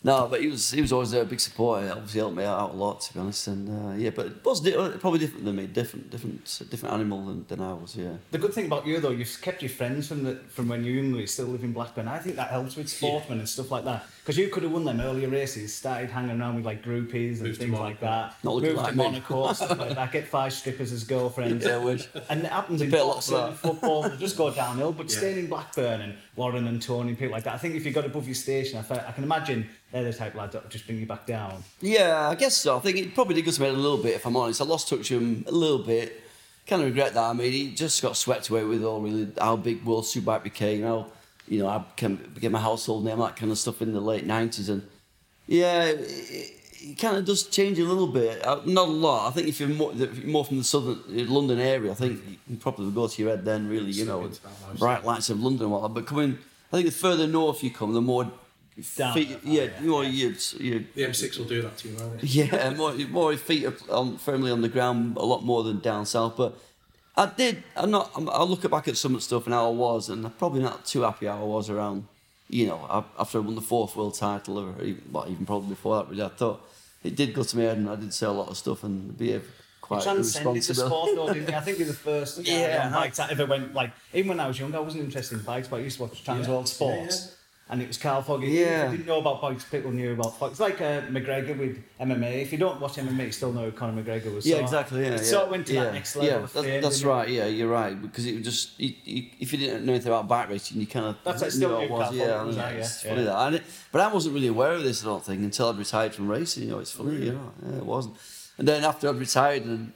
[0.02, 1.86] no, but he was, he was always a big supporter.
[1.86, 3.46] He obviously helped me out a lot, to be honest.
[3.46, 7.24] And uh, yeah, but it was di- probably different than me, different, different, different animal
[7.26, 7.94] than, than I was.
[7.94, 8.14] Yeah.
[8.32, 10.96] The good thing about you though, you've kept your friends from the from when you
[10.96, 11.26] were younger.
[11.28, 12.08] Still living in Blackburn.
[12.08, 14.06] I think that helps with sportsmen and stuff like that.
[14.26, 17.42] Because you could have won them earlier races, started hanging around with like groupies and
[17.42, 18.34] Moved things like that.
[18.42, 18.96] Not looking Moved like to.
[18.96, 20.10] Monaco, stuff like that.
[20.10, 21.64] Get five strippers as girlfriends.
[21.64, 24.02] Yeah, which- And it happens in bit of luck boxing, football.
[24.08, 24.90] They just go downhill.
[24.90, 25.18] But Yeah.
[25.18, 27.92] staying in Blackburn and Warren and Tony and people like that, I think if you
[27.92, 30.64] got above your station, I, fe- I can imagine they're the type of lads that
[30.64, 31.62] would just bring you back down.
[31.80, 32.78] Yeah, I guess so.
[32.78, 34.60] I think it probably did go to me a little bit, if I'm honest.
[34.60, 36.20] I lost touch with him a little bit.
[36.66, 37.22] Kind of regret that.
[37.22, 40.82] I mean, he just got swept away with all really how big World Superbike became.
[40.82, 41.06] How
[41.48, 44.26] you know, I became, became a household name, that kind of stuff in the late
[44.26, 44.82] nineties, and
[45.46, 48.44] yeah, it, it kind of does change a little bit.
[48.46, 49.28] Uh, not a lot.
[49.28, 51.94] I think if you're more, if you're more from the southern uh, London area, I
[51.94, 53.68] think you probably go to your head then.
[53.68, 54.76] Really, you know, Slip into that lifestyle.
[54.78, 55.94] bright lights of London and whatnot.
[55.94, 56.38] But coming,
[56.72, 58.30] I think the further north you come, the more.
[58.94, 60.08] Down feet, there, yeah, yeah, you know, yeah.
[60.10, 62.28] you you The M6 will do that to you, won't it?
[62.28, 66.04] yeah, more, more feet are on, firmly on the ground, a lot more than down
[66.04, 66.36] south.
[66.36, 66.58] But
[67.16, 67.62] I did.
[67.76, 68.10] I'm not.
[68.14, 70.32] I'm, I look back at some of the stuff and how I was, and I'm
[70.32, 72.06] probably not too happy how I was around.
[72.48, 75.96] You know, after I won the fourth world title, or even, well, even probably before
[75.96, 76.10] that.
[76.10, 76.60] Really, I thought
[77.02, 79.16] it did go to my head, and I did say a lot of stuff and
[79.16, 79.50] behave
[79.80, 80.88] quite transcended the irresponsible.
[80.88, 81.56] sport though, didn't you?
[81.56, 82.86] I think you're the first guy Yeah.
[82.86, 85.44] on bikes that ever went like even when I was young I wasn't interested in
[85.44, 86.52] bikes but I used to watch Trans Yeah.
[86.54, 87.35] World Sports
[87.68, 88.46] and it was Carl Foggy.
[88.46, 88.86] Yeah.
[88.86, 90.52] If you didn't know about bikes, people knew about bikes.
[90.52, 92.42] It's like uh, McGregor with MMA.
[92.42, 94.46] If you don't watch MMA, you still know Conor McGregor was.
[94.46, 95.00] Yeah, So exactly.
[95.00, 95.22] Yeah, it yeah.
[95.22, 95.84] sort of went to yeah.
[95.84, 97.28] that next level Yeah, fame, that's didn't right.
[97.28, 100.28] Yeah, you're right because it was just you, you, if you didn't know anything about
[100.28, 102.02] bike racing, you kind of That's like knew still what it was.
[102.02, 103.10] Carl Yeah, Fogg was I know, yeah, it's yeah.
[103.10, 103.34] funny that.
[103.34, 105.02] I but I wasn't really aware of this.
[105.02, 106.64] I don't think until I'd retired from racing.
[106.64, 107.16] You know, it's funny.
[107.16, 108.16] You know, yeah, it wasn't.
[108.58, 109.92] And then after I'd retired and.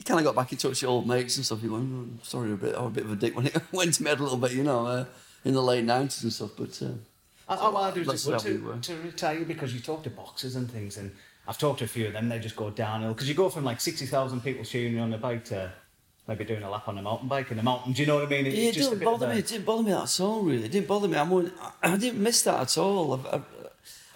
[0.00, 1.60] You kind of got back in touch with old mates and stuff.
[1.60, 3.60] He went, oh, sorry, a bit, I was a bit of a dick when it
[3.72, 5.04] went to me a little bit, you know, uh,
[5.48, 6.50] in the late nineties and stuff.
[6.56, 6.88] But uh,
[7.48, 8.76] I, I, I do to, were.
[8.76, 11.10] to retire because you talk to boxers and things, and
[11.48, 12.28] I've talked to a few of them.
[12.28, 15.10] They just go downhill because you go from like sixty thousand people cheering you on
[15.10, 15.72] the bike to
[16.28, 17.94] maybe doing a lap on a mountain bike in the mountain.
[17.94, 18.46] Do you know what I mean?
[18.46, 19.38] It- Yeah, it just didn't bother a- me.
[19.38, 20.64] It didn't bother me at all, really.
[20.66, 21.16] It didn't bother me.
[21.16, 21.50] I, mean,
[21.82, 23.14] I, didn't miss that at all.
[23.14, 23.40] I, I,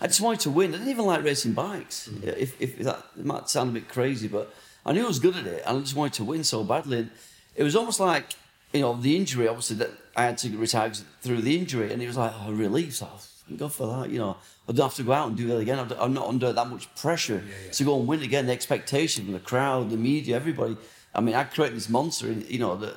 [0.03, 0.75] I just wanted to win.
[0.75, 2.11] I didn't even like racing bikes.
[2.23, 4.53] If, if that it might sound a bit crazy, but
[4.85, 6.99] I knew I was good at it, and I just wanted to win so badly.
[6.99, 7.11] And
[7.57, 8.27] it was almost like,
[8.75, 9.49] you know, the injury.
[9.49, 12.97] Obviously, that I had to retire through the injury, and he was like oh, relief.
[12.97, 13.09] So,
[13.47, 14.11] thank God for that.
[14.11, 14.37] You know,
[14.69, 15.79] I don't have to go out and do that again.
[15.79, 18.47] I'm- not under that much pressure to go and win again.
[18.47, 20.77] The expectation from the crowd, the media, everybody.
[21.15, 22.95] I mean, I created this monster, and you know that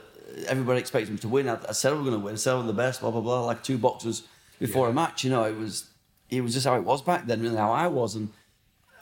[0.47, 1.47] everybody expects me to win.
[1.47, 2.33] I, I said we we're going to win.
[2.33, 3.01] I said I'm the best.
[3.01, 3.45] Blah blah blah.
[3.45, 4.23] Like two boxers
[4.59, 5.23] before a match.
[5.23, 5.89] You know, it was
[6.29, 8.29] it was just how it was back then, really how I was, and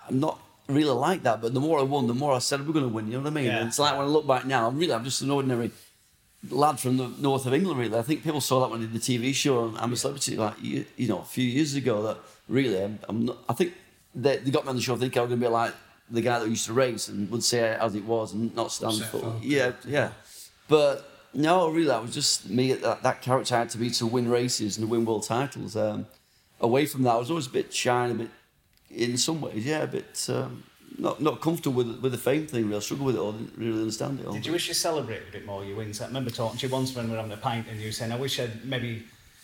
[0.07, 1.41] I'm not really like that.
[1.41, 3.07] But the more I won, the more I said we're going to win.
[3.07, 3.45] You know what I mean?
[3.45, 3.59] Yeah.
[3.59, 5.71] And it's like when I look back now, I'm really I'm just an ordinary
[6.49, 7.79] lad from the north of England.
[7.79, 9.95] Really, I think people saw that when I did the TV show on I'm a
[9.95, 12.03] Celebrity, like you, you know, a few years ago.
[12.03, 13.73] That really, I'm, I'm not, I think
[14.15, 15.73] they, they got me on the show thinking I was going to be like
[16.09, 18.71] the guy that used to race and would say it as it was and not
[18.71, 19.35] stand for.
[19.41, 20.11] Yeah, yeah.
[20.67, 22.73] But no, really, that was just me.
[22.73, 25.75] That, that character had to be to win races and win world titles.
[25.75, 26.07] Um,
[26.59, 28.31] away from that, I was always a bit shy, and a bit
[28.89, 30.63] in some ways, yeah, a bit um,
[30.97, 32.65] not not comfortable with with the fame thing.
[32.65, 33.19] Really, I struggled with it.
[33.19, 34.25] Or didn't really understand it.
[34.27, 34.33] All.
[34.33, 36.01] Did you wish you celebrated a bit more your wins?
[36.01, 37.91] I remember talking to you once when we were having a pint and you were
[37.91, 39.03] saying, I wish I'd maybe,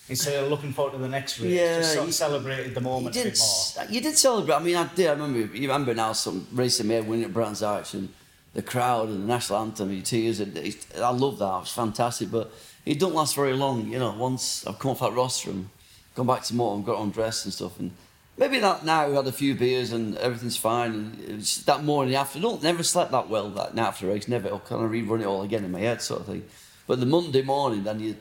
[0.09, 2.81] instead of looking forward to the next race, Yeah, just sort you- of celebrated the
[2.81, 3.83] moment a bit more.
[3.83, 4.55] Uh, you did celebrate.
[4.55, 5.07] I mean, I did.
[5.07, 5.39] I remember.
[5.55, 8.09] You remember now some racing me winning at Brands Hatch and
[8.53, 10.39] the crowd and the national anthem, your tears.
[10.39, 11.55] And it, I love that.
[11.57, 12.31] It was fantastic.
[12.31, 12.51] But
[12.85, 13.87] it don't last very long.
[13.91, 15.69] You know, once I've come off that rostrum,
[16.15, 17.91] gone back to Morton, got undressed and stuff, and
[18.39, 20.93] maybe that now we had a few beers and everything's fine.
[21.27, 24.27] And that morning after, don't never slept that well that night after race.
[24.27, 24.47] Never.
[24.49, 26.45] I'll kind of rerun it all again in my head, sort of thing.
[26.87, 28.15] But the Monday morning, then you.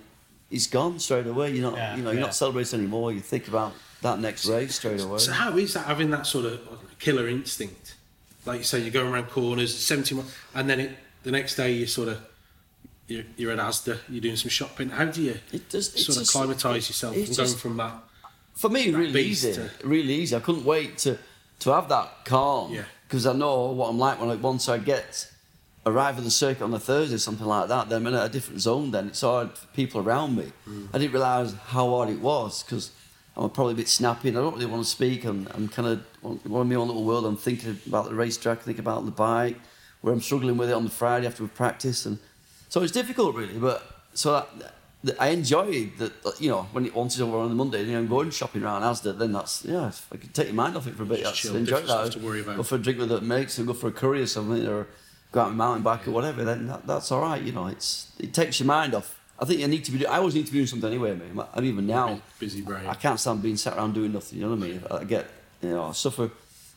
[0.50, 1.52] It's gone straight away.
[1.52, 2.26] You're not, Yeah, you know, you're yeah.
[2.26, 3.12] not celebrating anymore.
[3.12, 5.18] You think about that next race straight away.
[5.18, 6.60] So how is that having that sort of
[6.98, 7.96] killer instinct?
[8.46, 10.22] Like you say, you're going around corners, 70 mi-
[10.54, 12.20] and then it, the next day you sort of
[13.08, 14.88] you're, you're at Asda, you're doing some shopping.
[14.88, 17.92] How do you It it's sort of climatise yourself from going from that?
[18.58, 19.52] For me, really beast easy.
[19.54, 20.34] to- Really easy.
[20.36, 21.16] I couldn't wait to
[21.60, 22.84] to have that calm Yeah.
[23.06, 25.28] because I know what I'm like when I, once I get
[25.84, 27.88] arrive at the circuit on a Thursday, something like that.
[27.88, 28.90] Then I'm in a different zone.
[28.90, 30.52] Then it's hard for people around me.
[30.68, 30.88] Mm.
[30.94, 32.90] I didn't realise how hard it was because
[33.36, 35.24] I'm probably a bit snappy and I don't really want to speak.
[35.24, 37.24] I'm, I'm kind of one of my own little world.
[37.26, 39.56] I'm thinking about the racetrack, thinking about the bike,
[40.02, 42.18] where I'm struggling with it on the Friday after we practice, and
[42.68, 43.58] so it's difficult really.
[43.58, 43.82] But
[44.14, 44.74] so that
[45.20, 46.12] I enjoy that.
[46.26, 48.30] Uh, you know, when it once it's over on the Monday, and you know, going
[48.30, 51.04] shopping around Asda, then that's yeah, if I can take your mind off it for
[51.04, 51.20] a bit.
[51.20, 52.12] Just That's chill, enjoy that.
[52.12, 52.56] to worry about.
[52.56, 54.88] Go for a drink with the mates, and go for a curry or something, or
[55.30, 56.44] go out on a mountain bike or whatever.
[56.44, 57.40] Then that, that's all right.
[57.40, 59.20] You know, it's it takes your mind off.
[59.38, 60.04] I think you need to be.
[60.04, 61.46] I always need to be doing something anyway, mate.
[61.54, 62.86] And even now, Busy brain.
[62.86, 64.38] I can't stand being sat around doing nothing.
[64.40, 64.82] You know what I mean?
[64.90, 65.30] I get,
[65.62, 66.30] you know, I suffer.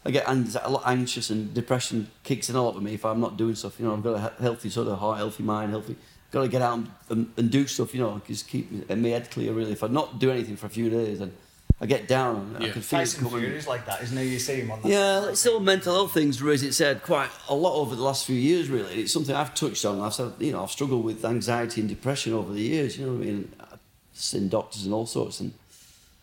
[0.03, 3.19] I get a lot anxious and depression kicks in a lot with me if I'm
[3.19, 3.79] not doing stuff.
[3.79, 5.95] You know, I've got a healthy sort of heart, healthy mind, healthy.
[6.31, 7.93] Got to get out and, and, and do stuff.
[7.93, 9.53] You know, just keep my head clear.
[9.53, 11.33] Really, if I not do anything for a few days, then
[11.79, 12.55] I get down.
[12.55, 12.73] And I Yeah.
[12.73, 13.41] can feel it Tyson coming.
[13.41, 14.23] Fury is like that, isn't he?
[14.29, 14.87] You see him on that.
[14.87, 18.25] Yeah, it's still mental health things raised its head quite a lot over the last
[18.25, 18.69] few years.
[18.69, 19.99] Really, it's something I've touched on.
[19.99, 22.97] I've said, you know, I've struggled with anxiety and depression over the years.
[22.97, 23.51] You know what I mean?
[23.59, 23.79] I've
[24.13, 25.53] seen doctors and all sorts and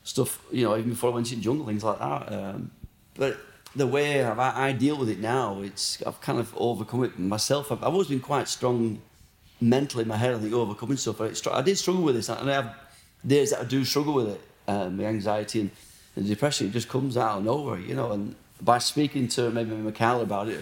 [0.02, 0.40] stuff.
[0.50, 2.32] You know, even before I went in jungle, things like that.
[2.32, 2.70] Um,
[3.14, 3.36] but
[3.78, 7.72] the way I, I deal with it now, it's I've kind of overcome it myself.
[7.72, 9.00] I've, I've always been quite strong
[9.60, 10.34] mentally in my head.
[10.34, 11.20] I think overcoming stuff.
[11.20, 12.74] It's, I did struggle with this, and I have
[13.26, 14.40] days that I do struggle with it.
[14.66, 15.70] Um, the anxiety and
[16.14, 18.12] the depression it just comes out of nowhere, you know.
[18.12, 20.60] And by speaking to maybe Michaela about it,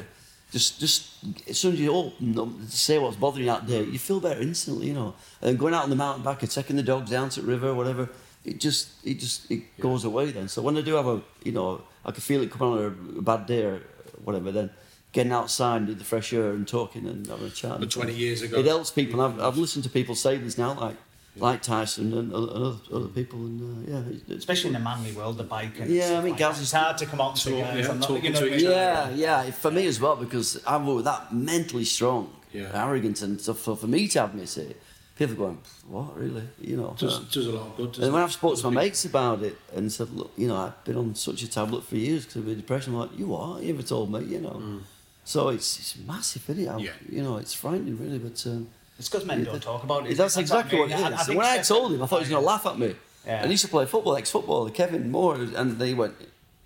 [0.53, 3.83] just just as soon as you open up to say what's bothering you that day,
[3.83, 5.15] you feel better instantly, you know.
[5.43, 7.75] And going out on the mountain bike and taking the dogs down to the river,
[7.75, 8.09] whatever,
[8.47, 10.49] it just it just it goes away then.
[10.49, 13.23] So when I do have a you know I can feel it coming on a
[13.23, 13.81] bad day or
[14.25, 14.71] whatever, then
[15.13, 17.81] getting outside in the fresh air and talking and having a chat.
[17.81, 19.21] But 20 years ago- it helps people.
[19.21, 20.97] I've, I've listened to people say this now, like
[21.39, 24.79] like Tyson and, other- and other, other people, and uh, yeah, it's Especially in the
[24.81, 25.79] manly world, the bike.
[25.81, 27.85] And Yeah, I mean, like guys- it's hard to come on to Talk- guys.
[27.85, 28.67] yeah, I'm not, you know, to each mean?
[28.73, 29.13] other.
[29.15, 32.71] Yeah, yeah, for me as well because I'm always that mentally strong, Yeah.
[32.85, 33.59] arrogant and stuff.
[33.65, 34.77] So for me to have me say,
[35.17, 36.95] people are going, "What really?" You know.
[36.99, 37.89] does, uh, does a lot of good.
[37.93, 38.23] doesn't and when?
[38.23, 41.15] I've spoken to my mates about it and said, "Look, you know, I've been on
[41.15, 43.61] such a tablet for years because of my depression," I'm like, "You are?
[43.63, 44.81] You ever told me?" You know.
[45.25, 46.69] So it's it's massive, isn't it?
[46.69, 46.85] I- Mm.
[46.85, 46.91] Yeah.
[47.11, 48.19] You know, it's frightening, really.
[48.19, 50.17] But um, It's because men don't talk about it.
[50.17, 50.99] that's what exactly I what mean.
[50.99, 51.27] it I- I is.
[51.27, 52.95] think when I told him, I thought he was going to laugh at me.
[53.27, 53.39] Yeah.
[53.41, 56.15] And he used to play football, ex-footballer, Kevin Moore, and they went,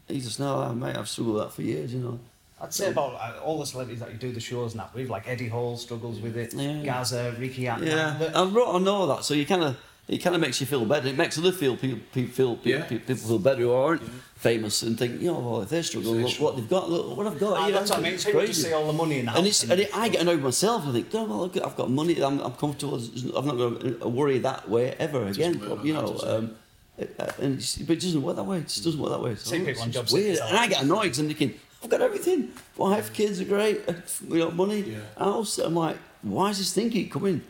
[0.06, 2.20] he just, no, mate, I've struggled with that for years, you know.
[2.60, 5.08] I'd say about uh, all the celebrities that you do the shows and that with,
[5.08, 6.82] like Eddie Hall struggles with it, Yeah.
[6.82, 7.86] Gazza, Ricky Hatton.
[7.86, 9.76] Yeah, the- I, wrote, I know that, so you kind of,
[10.08, 11.08] it kind of makes you feel better.
[11.08, 12.84] It makes other feel people, people feel people, Yeah.
[12.86, 14.02] people feel better who aren't
[14.36, 17.26] famous and think, you know, well, if they're struggling, look what they've got, look what
[17.26, 17.56] I've got.
[17.58, 18.14] Ah, you know, that's what I mean.
[18.14, 18.68] it's So you just crazy.
[18.68, 19.38] see all the money in the house.
[19.38, 20.86] And, it's, and it, I get annoyed myself.
[20.86, 22.20] I think, oh, well, look, I've got money.
[22.22, 22.96] I'm, I'm comfortable.
[23.36, 25.60] I'm not going to worry that way ever again.
[25.60, 26.28] work like you know, does it?
[26.28, 26.56] um,
[26.98, 28.58] it- uh, and but it doesn't work that way.
[28.58, 29.34] It just doesn't work that way.
[29.36, 30.38] So See people it's on just job weird.
[30.38, 32.52] And I get annoyed because I'm thinking, I've got everything.
[32.76, 33.80] Wife, kids are great.
[34.28, 34.98] You know, money, Yeah.
[35.18, 35.58] house.
[35.58, 37.42] I'm like, why is this thing keep coming?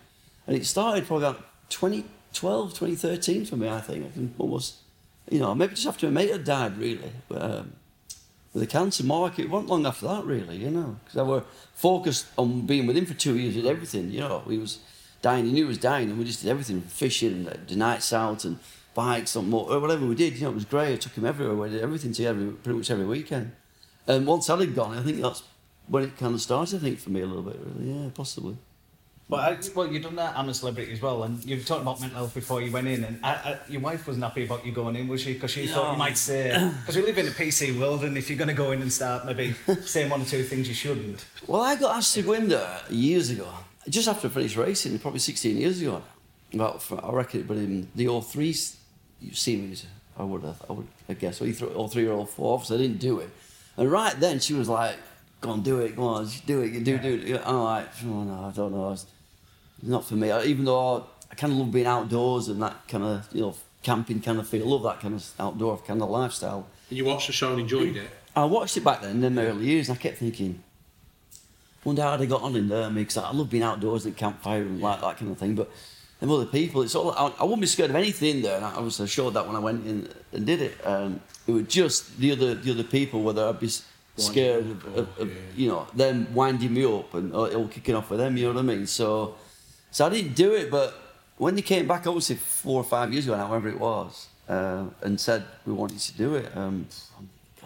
[0.47, 3.69] And it started probably about 2012, 2013 for me.
[3.69, 4.77] I think I can almost,
[5.31, 7.11] you know, maybe just after a mate had died, really.
[7.29, 7.73] But, um,
[8.53, 11.45] with the cancer market, it wasn't long after that, really, you know, because I were
[11.75, 14.43] focused on being with him for two years, did everything, you know.
[14.49, 14.79] He was
[15.23, 18.13] dying, he knew he was dying, and we just did everything fishing, uh, the nights
[18.13, 18.59] out, and
[18.93, 20.95] bikes, and whatever we did, you know, it was great.
[20.95, 23.53] I took him everywhere, we did everything together pretty much every weekend.
[24.11, 25.45] And once that had gone, I think that's
[25.87, 28.57] when it kind of started, I think, for me a little bit, really, yeah, possibly.
[29.29, 30.37] But I, well, you've done that.
[30.37, 33.05] I'm a celebrity as well, and you've talked about mental health before you went in.
[33.05, 35.35] And I, I, your wife wasn't happy about you going in, was she?
[35.35, 38.29] Because she thought you might say, because we live in a PC world, and if
[38.29, 41.25] you're going to go in and start maybe saying one or two things you shouldn't.
[41.47, 43.49] Well, I got asked to go in there years ago,
[43.89, 46.03] just after I finished racing, probably 16 years ago.
[46.53, 49.87] About, I reckon, it but in the all three series,
[50.19, 52.81] I would have, I would, I guess, or all three or all four, obviously I
[52.81, 53.31] didn't do it.
[53.81, 54.97] And right then, she was like,
[55.41, 58.23] "Go on, do it, go on, do it, you do, do it." I'm like, "Oh
[58.25, 59.07] no, I don't know, it's
[59.83, 63.27] not for me." Even though I kind of love being outdoors and that kind of,
[63.33, 66.67] you know, camping kind of feel, I love that kind of outdoor kind of lifestyle.
[66.91, 68.11] And you watched the show and enjoyed it.
[68.37, 70.63] I watched it back then in the early years, and I kept thinking,
[71.83, 74.79] wonder how they got on in there, because I love being outdoors and campfire and
[74.83, 75.55] like that kind of thing.
[75.55, 75.71] But
[76.21, 78.81] them other people, it's all I, I wouldn't be scared of anything there, and I
[78.81, 80.87] was assured that when I went in and did it.
[80.87, 83.71] Um, it was just the other the other people, whether I'd be
[84.17, 88.11] scared of, of, of you know them winding me up and or, or kicking off
[88.11, 88.37] with them.
[88.37, 88.87] You know what I mean?
[88.87, 89.35] So,
[89.91, 90.95] so I didn't do it, but
[91.39, 95.19] when they came back, obviously four or five years ago however it was, uh, and
[95.19, 96.55] said we wanted to do it.
[96.55, 96.87] Um,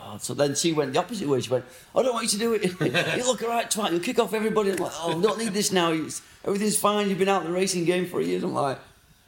[0.04, 0.22] God.
[0.22, 1.40] So then she went the opposite way.
[1.40, 1.64] She went,
[1.94, 2.62] I don't want you to do it.
[3.16, 3.90] you look all right, twat.
[3.90, 4.70] You'll kick off everybody.
[4.70, 5.92] I'm like, oh, I don't need this now.
[5.92, 7.08] It's, everything's fine.
[7.08, 8.42] You've been out in the racing game for years.
[8.42, 8.78] I'm like,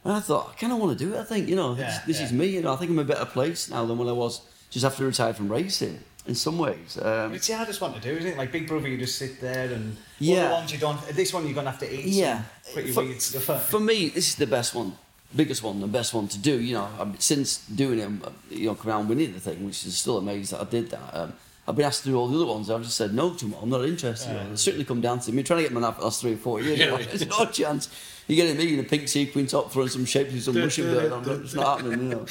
[0.03, 1.19] and I thought, I kind of want to do it.
[1.19, 2.25] I think, you know, this, Yeah, this yeah.
[2.27, 2.45] is me.
[2.47, 4.85] You know, I think I'm in a better place now than when I was just
[4.85, 6.97] after I retired from racing in some ways.
[7.01, 8.37] Um, It's the hardest one to do, isn't it?
[8.37, 10.47] Like Big Brother, you just sit there and all Yeah.
[10.49, 10.99] the ones you don't.
[11.09, 12.05] This one you're gonna have to eat.
[12.07, 12.43] yeah.
[12.73, 13.69] pretty For, weird stuff.
[13.69, 14.97] for me, this is the best one,
[15.35, 16.59] biggest one, the best one to do.
[16.59, 18.09] You know, I've, since doing it,
[18.49, 20.89] you know, coming out and winning the thing, which is still amazed that I did
[20.91, 21.13] that.
[21.13, 21.33] Um,
[21.67, 22.69] I've been asked to do all the other ones.
[22.69, 23.55] I've just said no to them.
[23.61, 24.33] I'm not interested.
[24.33, 24.47] Yeah.
[24.49, 25.43] They certainly come down to me.
[25.43, 26.79] trying to get my the last three or four years.
[26.79, 27.07] Yeah, like, yeah.
[27.07, 27.89] There's no chance.
[28.27, 31.11] You're getting me in a pink sequin top, throwing some shapes with some Russian bird
[31.11, 31.29] on.
[31.41, 32.25] It's not happening, you know.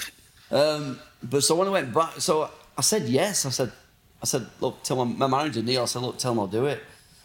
[0.50, 3.44] Um, but so when I went back, so I said yes.
[3.44, 3.72] I said,
[4.22, 5.82] I said, look, tell my, my manager Neil.
[5.82, 6.82] I said, look, tell him I'll do it.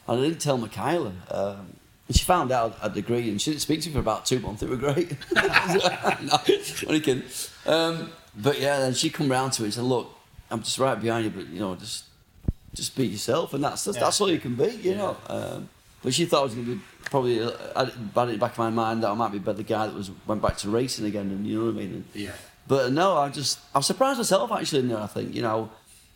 [0.08, 1.14] And I didn't tell Michaela.
[1.30, 1.78] Um,
[2.12, 4.40] and she found out I'd agreed, and she didn't speak to me for about two
[4.42, 4.62] months.
[4.62, 5.16] It was great.
[5.34, 6.38] no,
[6.90, 7.24] only kidding.
[7.66, 10.14] Um, but yeah, then she come round to it and said, look,
[10.50, 12.04] I'm just right behind you, but you know, just
[12.74, 14.04] just be yourself, and that's that's, Yeah.
[14.04, 15.16] that's all you can be, you know.
[15.28, 15.70] Um,
[16.04, 17.94] but she thought I was going to be probably uh, I had
[18.28, 20.12] in the back of my mind that I might be better the guy that was
[20.28, 21.94] went back to racing again, and you know what I mean.
[21.94, 22.32] And, Yeah.
[22.68, 24.80] but no, I just I was surprised myself actually.
[24.80, 25.70] In there, I think you know,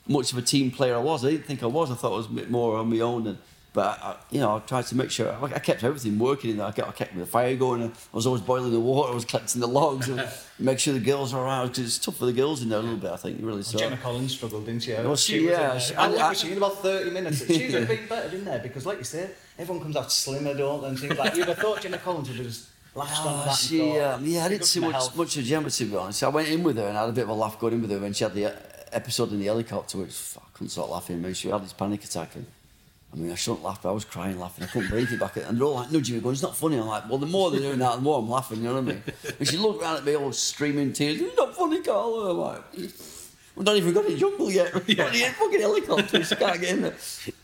[0.09, 1.23] much of a team player I was.
[1.23, 1.89] I didn't think I was.
[1.89, 3.27] I thought I was a bit more on my own.
[3.27, 3.37] And,
[3.75, 6.57] but I, you know, I tried to make sure I, I kept everything working in
[6.57, 6.65] there.
[6.65, 7.83] I kept, I kept the fire going.
[7.83, 9.11] I was always boiling the water.
[9.11, 10.27] I was collecting the logs and
[10.59, 12.81] make sure the girls were around because it's tough for the girls in there a
[12.81, 13.11] little bit.
[13.11, 13.61] I think really.
[13.63, 14.93] So Gemma Collins struggled, didn't she?
[14.93, 15.79] Well, she- was in yeah, there.
[15.79, 17.45] she- How and long I- she in about 30 minutes?
[17.45, 20.81] She's a bit better in there because, like you said, everyone comes out slimmer, don't
[20.81, 20.87] they?
[20.87, 24.45] And things like You'd have thought Gemma Collins would have just Oh, she, um, yeah,
[24.45, 26.23] I didn't see much, health." much of Gemma to be honest.
[26.23, 27.81] I went in with her and I had a bit of a laugh going in
[27.81, 28.55] with her when she had the uh,
[28.93, 31.21] episode in the helicopter, which I couldn't stop laughing.
[31.21, 31.33] Man.
[31.33, 32.45] She had this panic attack and
[33.15, 34.65] I mean, I shouldn't laugh, but I was crying, laughing.
[34.65, 35.37] I couldn't breathe it back.
[35.37, 37.49] And they're all like nudging me, going, "It's not funny." I'm like, "Well, the more
[37.49, 39.03] they're doing that, the more I'm laughing." You know what I mean?
[39.39, 41.21] And she looked around at me, all streaming tears.
[41.21, 42.29] It's not funny, Carl.
[42.29, 44.73] I'm like, "We've not even got in the jungle yet.
[44.73, 45.27] We're yeah.
[45.27, 46.33] in fucking helicopters.
[46.33, 46.95] Can't get in there."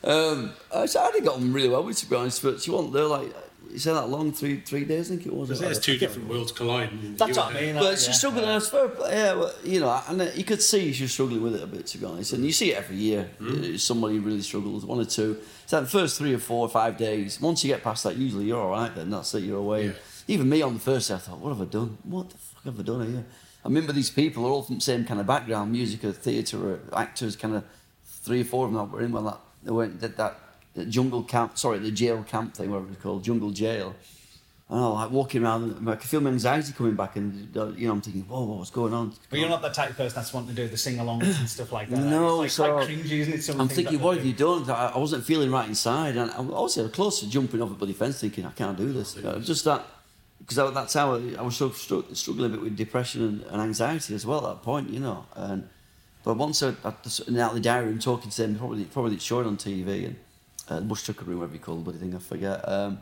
[0.03, 2.43] Um, uh, so I had got on really well to be honest.
[2.43, 3.34] But she wasn't there like
[3.71, 5.60] you said that long, three three days, I think it was.
[5.60, 7.15] There's two different worlds colliding.
[7.15, 7.75] That's what I mean.
[7.75, 8.55] But like, she's yeah, struggling yeah.
[8.55, 11.63] as fair, yeah, well, you know, and uh, you could see she's struggling with it
[11.63, 12.34] a bit, to be honest.
[12.34, 13.29] And you see it every year.
[13.41, 15.38] Uh, Somebody really struggles, one or two.
[15.65, 18.45] So the first three or four or five days, once you get past that, usually
[18.45, 18.93] you're all right.
[18.93, 19.88] Then that's it, you're away.
[19.88, 19.93] Yeah.
[20.27, 21.97] Even me on the first day, I thought, what have I done?
[22.03, 23.25] What the fuck have I done here?
[23.63, 26.57] I remember these people are all from the same kind of background, music or theatre
[26.57, 27.63] or actors, kind of
[28.05, 30.39] three or four of them that were in when that they went and did that
[30.86, 33.95] jungle camp, sorry, the jail camp thing, whatever it's called, jungle jail.
[34.69, 37.67] And I like walking around, and I could feel my anxiety coming back, and uh,
[37.71, 39.13] you know, I'm thinking, whoa, what's going on?
[39.29, 41.73] But you're not the type of person that's wanting to do the sing-alongs and stuff
[41.73, 41.99] like that.
[41.99, 43.43] No, it's so like, cringy, isn't it?
[43.43, 44.63] Some I'm thinking, what have you do.
[44.63, 44.71] done?
[44.71, 48.21] I, wasn't feeling right inside, and I was close to jumping off a bloody fence,
[48.21, 49.17] thinking I can't do this.
[49.17, 49.86] Uh, just that,
[50.39, 54.15] because that's how I, I was so struggling a bit with depression and, and anxiety
[54.15, 55.25] as well at that point, you know.
[55.36, 55.67] And
[56.23, 59.31] but once I, I out of the diary room talking to them, probably probably it's
[59.31, 60.15] on TV and
[60.71, 62.67] uh, room, whatever you call the bloody thing, I forget.
[62.67, 63.01] Um,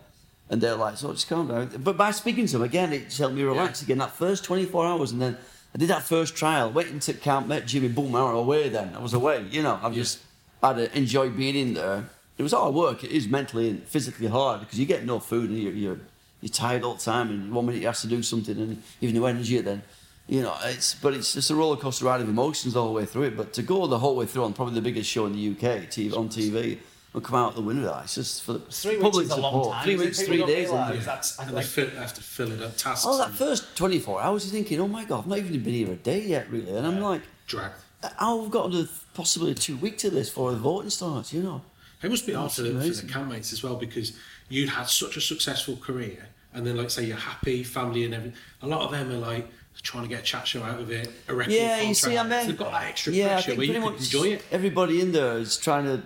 [0.50, 1.70] and they're like, so just calm down.
[1.80, 4.00] But by speaking to them again, it just helped me relax again.
[4.00, 5.38] That first 24 hours, and then
[5.74, 8.96] I did that first trial, went into camp, met Jimmy, boom, I was away then.
[8.96, 9.80] I was away, you know.
[9.82, 10.20] I've just
[10.64, 12.10] had to enjoy being in there.
[12.38, 13.04] It was hard work.
[13.04, 16.00] It is mentally and physically hard because you get no food and you're, you're,
[16.42, 17.30] you're tired all the time.
[17.30, 19.84] And one minute you have to do something, and even no energy, then
[20.28, 20.56] you know.
[20.64, 23.38] It's but it's just a roller coaster ride of emotions all the way through it.
[23.38, 25.90] But to go the whole way through on probably the biggest show in the UK,
[25.90, 26.80] TV, on TV,
[27.14, 29.32] and come out the winner, of that, it's just for the Three weeks public is
[29.32, 29.74] a long support.
[29.76, 29.84] time.
[29.84, 30.70] Three weeks, three days.
[30.70, 31.06] realise isn't it?
[31.06, 33.06] That's, And they like, fill, have to fill it up tasks.
[33.08, 35.92] Oh, that first 24 hours, you're thinking, oh my God, I've not even been here
[35.92, 36.76] a day yet, really.
[36.76, 37.76] And I'm like, dragged.
[38.20, 41.62] I've got to do possibly two weeks of this before the voting starts, you know.
[42.02, 43.10] It must be hard for the, for the amazing.
[43.10, 47.18] campmates as well because you'd had such a successful career, and then like say you're
[47.18, 48.38] happy, family, and everything.
[48.62, 49.50] A lot of them are like
[49.82, 51.98] trying to get a chat show out of it, a record Yeah, you contract.
[51.98, 54.02] see, I mean, they've got that extra yeah, pressure think where you pretty can much
[54.14, 54.46] enjoy it.
[54.52, 56.04] Everybody in there is trying to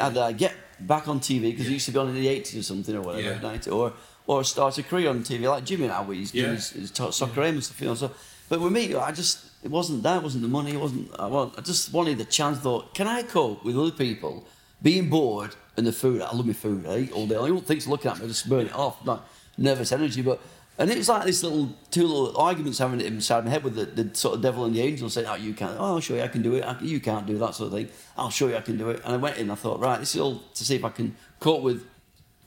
[0.00, 2.56] either uh, get back on TV because it used to be on in the eighties
[2.58, 3.40] or something or whatever, Yeah.
[3.40, 3.92] 90, or
[4.26, 7.42] or start a career on TV like Jimmy now, where he's doing his, his soccer
[7.42, 7.94] aim and stuff, you know.
[7.94, 8.10] So,
[8.48, 11.10] but with me, I just it wasn't that, it wasn't the money, it wasn't.
[11.18, 12.58] I, want, I just wanted the chance.
[12.58, 14.46] Thought, can I cope with other people
[14.82, 16.22] being bored and the food?
[16.22, 16.86] I love my food.
[16.86, 17.36] I eat all day.
[17.36, 19.04] I don't think looking at me, I just burn it off.
[19.06, 19.20] Like
[19.58, 20.40] nervous energy, but.
[20.76, 23.76] And it was like this little two little arguments having it inside my head with
[23.76, 25.76] the, the sort of devil and the angel saying, "Oh, you can't.
[25.78, 26.64] Oh, I'll show you I can do it.
[26.64, 27.88] I, you can't do that sort of thing.
[28.18, 29.50] I'll show you I can do it." And I went in.
[29.50, 31.84] I thought, right, this is all to see if I can cope with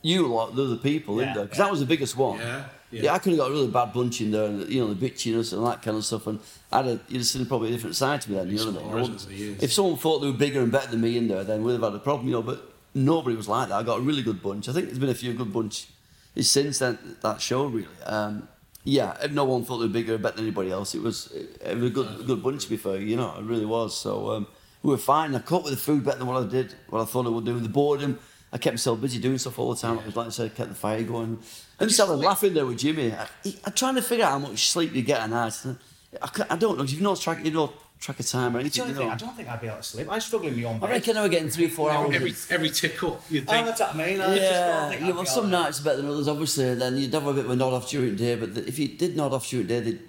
[0.02, 2.40] you lot, the other people in there, because that was the biggest one.
[2.40, 3.02] Yeah, yeah.
[3.04, 3.14] yeah.
[3.14, 5.54] I could have got a really bad bunch in there, and you know the bitchiness
[5.54, 6.40] and that kind of stuff, and
[6.72, 8.50] I'd have, you'd have seen probably a different side to me then.
[8.50, 8.84] You know what I mean?
[8.84, 9.64] I Explosions wouldn't- of the years.
[9.64, 11.82] If someone thought they were bigger and better than me in there, then we'd have
[11.82, 12.42] had a problem, you know.
[12.44, 12.62] But
[12.94, 13.76] nobody was like that.
[13.76, 14.68] I got a really good bunch.
[14.70, 15.88] I think there's been a few good bunch
[16.42, 17.88] since then that show really.
[18.06, 18.48] Um,
[18.84, 20.96] yeah, no one thought they were bigger or better than anybody else.
[20.96, 23.66] It was it was a good good bunch to be fair, you know, it really
[23.66, 23.98] was.
[23.98, 24.48] So um,
[24.82, 25.36] we were fine.
[25.36, 27.44] I coped with the food better than what I did, what I thought I would
[27.44, 27.54] do.
[27.54, 28.18] With the boredom,
[28.54, 30.00] I kept myself busy doing stuff all the time.
[30.00, 31.38] I was like I said, kept the fire going.
[31.80, 33.12] And just started laughing there with Jimmy.
[33.12, 33.28] I,
[33.66, 35.54] I'm trying to figure out how much sleep you get a night.
[36.22, 36.84] I, I don't know.
[36.86, 38.84] You've no track, you know, track of time or It's the anything.
[38.84, 39.14] only You thing, know.
[39.14, 40.08] I don't think I'd be able to sleep.
[40.12, 42.14] I struggle in my own I reckon I were getting three, four hours.
[42.16, 43.66] Every every tickle, you'd Oh, think.
[43.68, 44.22] that's what I mean.
[44.22, 46.76] I Yeah, think yeah well, some nights are better than others, obviously.
[46.76, 48.88] Then you'd have a bit of a nod off during the day, but if you
[48.90, 50.00] did nod off during the day, they'd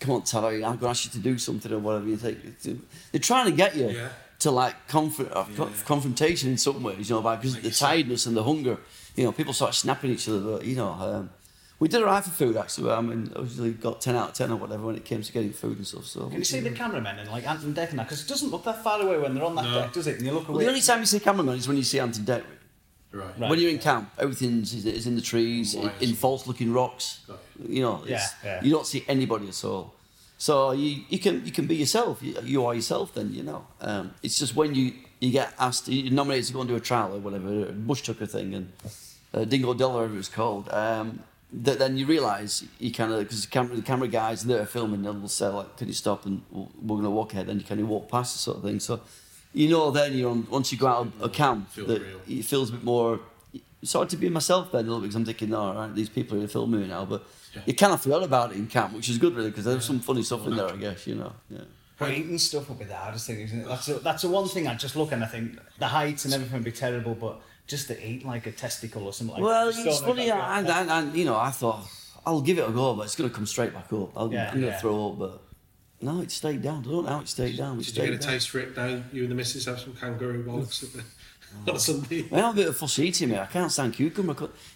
[0.00, 2.16] come on, tell you, I'm going to ask you to do something or whatever you
[2.16, 2.38] think.
[3.12, 4.08] They're trying to get you Yeah.
[4.40, 8.36] to like conf- uh, co- confrontation in some ways, you know, because the tiredness and
[8.36, 8.78] the hunger.
[9.16, 10.90] You know, people start snapping each other, but, you know.
[10.92, 11.30] Um,
[11.80, 12.90] we did alright for food actually.
[12.90, 15.52] I mean, obviously got 10 out of 10 or whatever when it came to getting
[15.52, 16.04] food and stuff.
[16.06, 18.04] So Can you see the cameramen and like Ant and Dec and that?
[18.04, 20.16] Because it doesn't look that far away when they're on that deck, does it?
[20.16, 22.16] And you look well, the only time you see cameramen is when you see Ant
[22.18, 22.42] and Dec.
[23.10, 23.38] Right.
[23.38, 23.48] Right.
[23.50, 25.92] When you're in camp, everything's is, is in the trees, Right.
[26.02, 27.20] in false-looking rocks.
[27.26, 28.62] Got You know, it's, Yeah, yeah.
[28.62, 29.94] you don't see anybody at all.
[30.36, 32.22] So you, you can you can be yourself.
[32.22, 33.14] You, you are yourself.
[33.14, 33.66] Then you know.
[33.80, 36.80] Um, it's just when you, you get asked, you're nominated to go and do a
[36.80, 38.72] trial or whatever, a bush tucker thing, and
[39.34, 40.68] uh, Dingo Dell, whatever it's called.
[40.70, 41.20] Um,
[41.52, 45.02] that then you realise you kind of because the camera, the camera guys there filming,
[45.02, 47.46] they'll say like, "Can you stop?" and we'll, we're going to walk ahead.
[47.46, 48.80] Then you kind of walk past the sort of thing.
[48.80, 49.00] So
[49.54, 52.20] you know, then you're on once you go out of camp, Feels that real.
[52.28, 53.20] it feels a bit more.
[53.80, 56.08] It's hard to be myself then a little bit because I'm thinking, all right, these
[56.08, 57.22] people are filming me now, but
[57.64, 60.00] you kind of forgot about it in camp, which is good really because there's some
[60.00, 61.32] funny stuff in there, I guess, you know.
[61.48, 61.60] Yeah.
[61.96, 63.68] But eating stuff would be the hardest thing, isn't it?
[63.68, 66.34] That's a, that's the one thing I just look and I think the heights and
[66.34, 69.66] everything would be terrible, but just to eat like a testicle or something like Well,
[69.66, 69.74] that.
[69.74, 71.86] just it's don't know if funny, I'd and, and, and you know, I thought
[72.26, 74.10] I'll give it a go, but it's going to come straight back up.
[74.16, 74.78] I'll, Yeah, I'm going to yeah.
[74.78, 75.40] throw up, but
[76.00, 76.80] no, it stayed down.
[76.80, 77.74] I don't know how it stayed down.
[77.74, 78.30] It Did you stayed get a down.
[78.32, 79.02] taste for it now?
[79.12, 80.92] You and the missus have some kangaroo bollocks at
[81.64, 82.26] the, on Sunday.
[82.30, 83.38] Well, I'm a bit of fussy eating, mate.
[83.40, 84.34] I can't stand cucumber.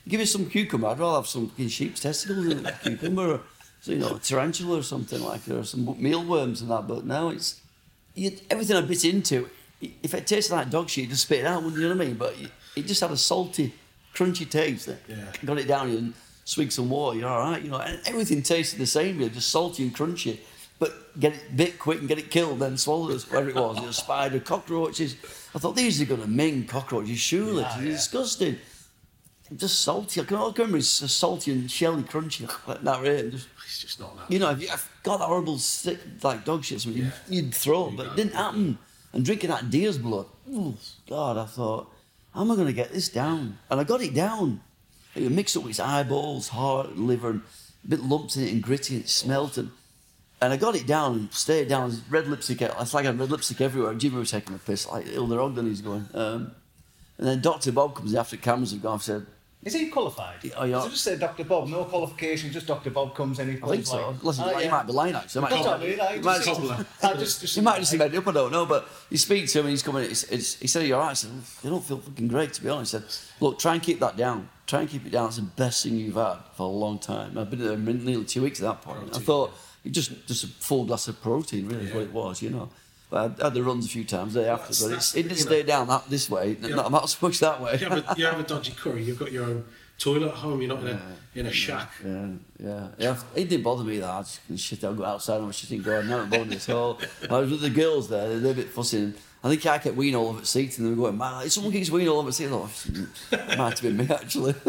[0.08, 0.88] Give me some cucumber.
[0.88, 3.40] I'd rather have some fucking sheep's testicles than cucumber, or
[3.80, 6.86] so, you know, a tarantula or something like that, or some mealworms and that.
[6.88, 7.60] But now it's
[8.14, 9.48] you, everything I bit into.
[9.80, 12.02] If it tasted like dog shit, you just spit it out, wouldn't you know what
[12.04, 12.14] I mean?
[12.16, 13.74] But it, it just had a salty,
[14.14, 14.86] crunchy taste.
[14.86, 15.24] That Yeah.
[15.44, 16.14] Got it down and
[16.44, 17.18] swig some water.
[17.18, 17.78] You're all right, you know.
[17.78, 20.38] And everything tasted the same, really, just salty and crunchy.
[20.78, 23.76] But get it bit quick and get it killed, then swallow it, whatever it was.
[23.78, 25.16] You know, spider, cockroaches.
[25.54, 27.62] I thought these are going to ming cockroaches, surely.
[27.62, 27.84] Yeah, yeah.
[27.90, 28.58] disgusting.
[29.54, 30.20] Just salty.
[30.20, 33.02] I can all remember it's salty and shelly, crunchy like that.
[33.02, 33.30] Right?
[33.30, 34.30] Just, It's just not that.
[34.30, 34.68] you know, if you
[35.02, 38.34] got that horrible sick like dog shit, something, you'd, you'd throw, up, but it didn't
[38.34, 38.78] happen.
[39.12, 40.74] And drinking that deer's blood, oh
[41.08, 41.92] God, I thought,
[42.34, 43.58] how am I going to get this down?
[43.70, 44.60] And I got it down.
[45.14, 47.42] It mixed up with its eyeballs, heart, liver, and
[47.84, 49.58] a bit lumps in it and gritty, and it smelt.
[49.58, 49.70] And,
[50.40, 51.92] and I got it down and stayed down.
[52.08, 53.94] Red lipstick, it's like I had red lipstick everywhere.
[53.94, 56.08] Jimmy was taking a piss, like Hilda Ogden, he's going.
[56.14, 56.52] Um,
[57.18, 57.72] and then Dr.
[57.72, 59.00] Bob comes after cameras have gone.
[59.00, 59.26] Said,
[59.64, 60.38] Is he qualified?
[60.56, 60.84] Oh, yeah.
[60.84, 61.44] It just say Dr.
[61.44, 61.68] Bob?
[61.68, 62.90] No qualification, just Dr.
[62.90, 63.62] Bob comes in.
[63.62, 64.08] I think so.
[64.10, 64.70] Like, Listen, Oh, you yeah.
[64.72, 65.44] might be lying actually.
[65.46, 65.98] I might what I mean.
[66.24, 68.50] Might just, just- I just, just, He might just have made it up, I don't
[68.50, 71.10] know, but you speak to him and he's coming, it's, it's, he said, you're right.
[71.10, 71.30] I said,
[71.62, 72.92] they don't feel fucking great, to be honest.
[72.92, 73.08] He said,
[73.40, 74.48] look, try and keep that down.
[74.66, 75.28] Try and keep it down.
[75.28, 77.38] It's the best thing you've had for a long time.
[77.38, 79.10] I've been there nearly two weeks at that point.
[79.12, 79.52] Oh, I thought,
[79.88, 82.68] just, just a full glass of protein, really, is what it was, you know.
[83.12, 85.44] I had the runs a few times day after, That's- but that's- it didn't know.
[85.44, 87.78] stay down that this way, not, not so much that way.
[87.80, 89.64] You have, a, you have a dodgy curry, you've got your own
[89.98, 91.00] toilet at home, you're not in a,
[91.34, 91.92] in a shack.
[92.04, 92.26] Yeah,
[92.58, 93.16] yeah, yeah.
[93.34, 94.08] It didn't bother me that.
[94.10, 94.82] I just shit.
[94.84, 95.98] I'll go outside and shit and go.
[95.98, 96.98] I'm not bothered at all.
[97.30, 98.38] I was with the girls there.
[98.38, 99.12] They're a bit fussy.
[99.44, 101.52] I think I kept weeing all over the seat, and they were going, "Man, if
[101.52, 104.06] someone keeps weeing all over the seat." I thought, it mm, might have been me
[104.08, 104.54] actually.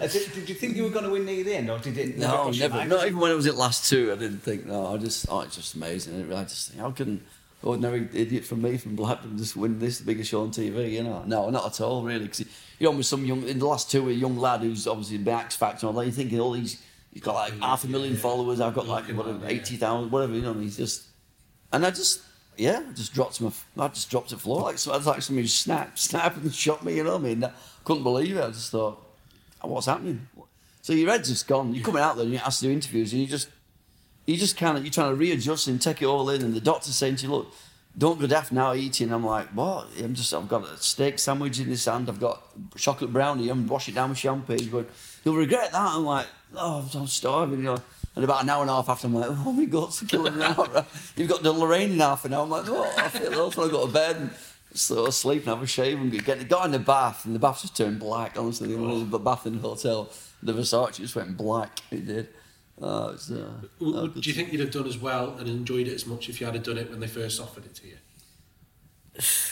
[0.00, 2.16] Did, did you think you were going to win near the end, or did it
[2.16, 2.76] no, never.
[2.76, 2.88] mind?
[2.88, 4.10] Not even when it was at last two.
[4.10, 4.64] I didn't think.
[4.64, 5.26] No, I just.
[5.28, 6.32] Oh, it's just amazing.
[6.32, 7.20] I just think, how can
[7.62, 10.92] ordinary idiot from me from Blackburn just win this the biggest show on TV.
[10.92, 12.24] You know, no, not at all really.
[12.24, 12.46] Because you
[12.80, 15.56] know, with some young in the last two, a young lad who's obviously been X
[15.56, 16.06] Factor and all that.
[16.06, 16.82] You thinking all these,
[17.12, 18.60] he's got like half a million followers.
[18.60, 20.34] I've got like whatever eighty thousand, whatever.
[20.34, 21.06] You know, he's just,
[21.72, 22.22] and I just.
[22.60, 23.50] Yeah, just dropped my.
[23.78, 24.92] I just dropped the floor like so.
[24.92, 26.96] Was like somebody snapped, snapped and shot me.
[26.96, 27.44] You know what I mean?
[27.44, 27.52] I
[27.84, 28.44] couldn't believe it.
[28.44, 29.02] I just thought,
[29.62, 30.28] what's happening?
[30.82, 31.74] So your head's just gone.
[31.74, 33.48] You're coming out there and you're asked to do interviews and you just
[34.26, 36.60] you just kind of you're trying to readjust and take it all in and the
[36.60, 37.54] doctor's saying to you, look,
[37.96, 39.10] don't go daft now eating.
[39.10, 39.86] I'm like, what?
[39.98, 42.42] I'm just I've got a steak sandwich in this hand, I've got
[42.76, 44.68] chocolate brownie, I'm wash it down with champagne.
[44.68, 44.86] Going,
[45.24, 45.80] You'll regret that.
[45.80, 47.82] I'm like, oh I'm starving, you know.
[48.16, 50.34] And about an hour and a half after, I'm like, oh my guts are killing
[50.34, 50.84] me now.
[51.16, 52.42] You've got the Lorraine in half an hour.
[52.42, 53.64] I'm like, oh, I feel awful.
[53.64, 54.30] I go to bed and
[54.74, 57.62] so sleep and have a shave and get got in the bath and the bath
[57.62, 58.36] just turned black.
[58.38, 60.10] Honestly, the only bath in the hotel,
[60.42, 61.80] the Versace just went black.
[61.90, 62.28] It did.
[62.80, 65.86] Uh, it's, uh, W- uh, do you think you'd have done as well and enjoyed
[65.86, 67.96] it as much if you had done it when they first offered it to you?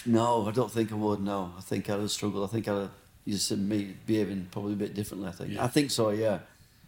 [0.07, 1.21] No, I don't think I would.
[1.21, 2.49] No, I think I'd have struggled.
[2.49, 2.91] I think I'd have
[3.25, 5.29] you just said me behaving probably a bit differently.
[5.29, 5.53] I think.
[5.53, 5.65] Yeah.
[5.65, 6.09] I think so.
[6.11, 6.39] Yeah,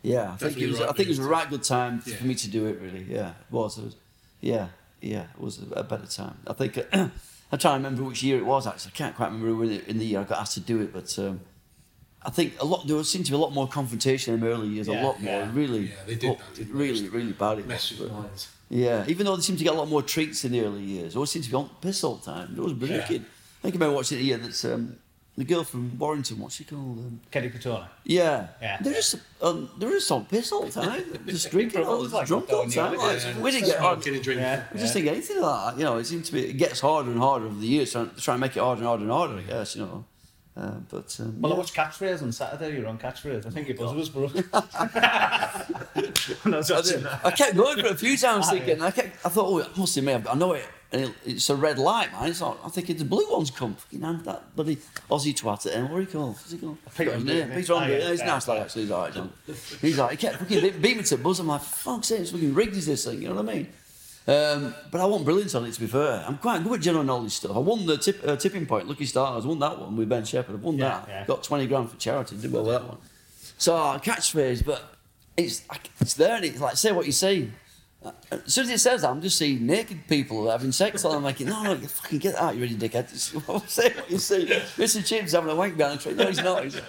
[0.03, 0.33] yeah.
[0.33, 0.81] I think it was.
[0.81, 2.17] right I think it was a right good time Yeah.
[2.17, 2.81] for me to do it.
[2.81, 3.05] Really.
[3.09, 3.79] Yeah, it was.
[3.79, 3.97] It was
[4.41, 4.69] yeah,
[5.01, 5.25] yeah.
[5.35, 6.39] It was a, a better time.
[6.47, 6.79] I think.
[7.53, 8.67] I'm trying to remember which year it was.
[8.67, 10.81] Actually, I can't quite remember when it- in the year I got asked to do
[10.81, 11.19] it, but.
[11.19, 11.41] Um,
[12.23, 12.87] I think a lot.
[12.87, 14.89] There seemed to be a lot more confrontation in the early years.
[14.89, 15.33] Yeah, a lot more.
[15.35, 15.51] yeah.
[15.55, 15.87] Really.
[15.87, 17.59] Yeah, they did oh, that, really, really bad.
[17.61, 18.49] It was, but- minds.
[18.69, 21.17] yeah, even though they seemed to get a lot more treats in the early years,
[21.17, 22.55] always seemed to be on piss all the time.
[22.57, 23.17] It was brilliant Yeah.
[23.17, 24.37] I think I remember watching it here.
[24.37, 24.97] That's um,
[25.41, 26.39] the girl from Warrington.
[26.39, 26.99] What's she called?
[26.99, 27.89] Um, Kerry Katona.
[28.05, 28.79] yeah, Yeah.
[28.81, 31.03] They're just um, they're just on piss all the time.
[31.27, 32.93] just drinking, all, Brothers like drunk all the don't time.
[32.95, 32.99] you?
[33.01, 33.41] Like, Yeah.
[33.41, 34.01] we didn't get on.
[34.03, 34.41] Smoking and.
[34.41, 34.65] Yeah.
[34.73, 35.79] We just think anything of that.
[35.79, 36.47] You know, it seems to be.
[36.51, 37.93] It gets harder and harder over the years.
[37.93, 39.35] Trying, trying to make it harder and harder and harder.
[39.39, 40.05] I guess you know.
[40.57, 42.77] Uh, but um, Well, I watched Catchphrase on Saturday.
[42.77, 43.47] You were on Catchphrase.
[43.47, 44.35] I think it buzzer was broke.
[44.35, 45.65] when I
[46.45, 47.05] was I, watching did.
[47.05, 47.21] that.
[47.25, 49.77] I kept going for a few times Ah, thinking, I, kept, I thought, oh, it
[49.77, 50.13] must be me.
[50.15, 50.67] I know it.
[50.93, 52.29] And it, it's a red light, man.
[52.29, 53.75] It's not, I think thinking the blue one's come.
[53.77, 54.77] Fucking hand that bloody
[55.09, 55.89] Aussie twat at him.
[55.89, 56.29] What do you call?
[56.31, 56.79] What's he called?
[56.97, 57.51] Peter Got his name.
[57.53, 57.99] Peter Andre.
[58.01, 58.61] yeah, he's yeah, nice lad, yeah.
[58.63, 58.83] actually.
[58.83, 59.33] He's all right, John.
[59.81, 61.39] He's like, he kept fucking beat, beat me to buzz.
[61.39, 63.67] I'm like, fuck's sake, it's fucking rigged is this thing, you know what I mean?
[64.27, 66.25] Um, but I want brilliance on it, to be fair.
[66.27, 67.57] I'm quite good at general knowledge stuff.
[67.57, 69.47] I won the tip, uh, tipping point, Lucky Stars.
[69.47, 70.57] won that one with Ben Shepherd.
[70.57, 71.05] I've won Yeah, that.
[71.09, 71.27] yeah.
[71.27, 72.37] Got 20 grand for charity.
[72.37, 72.99] Did well with that one.
[73.59, 74.83] So catchphrase, but
[75.37, 75.63] it's
[76.01, 77.51] it's there and it's like say what you see.
[78.31, 81.05] As soon as it says that, I'm just seeing naked people having sex.
[81.05, 83.09] And I'm like, no, no, you fucking get that, you ready, dickhead.
[83.69, 84.47] Say what you see.
[84.47, 85.05] Mr.
[85.05, 86.15] Chip's having a wank behind the tree.
[86.15, 86.65] No, he's not.
[86.65, 86.81] He's,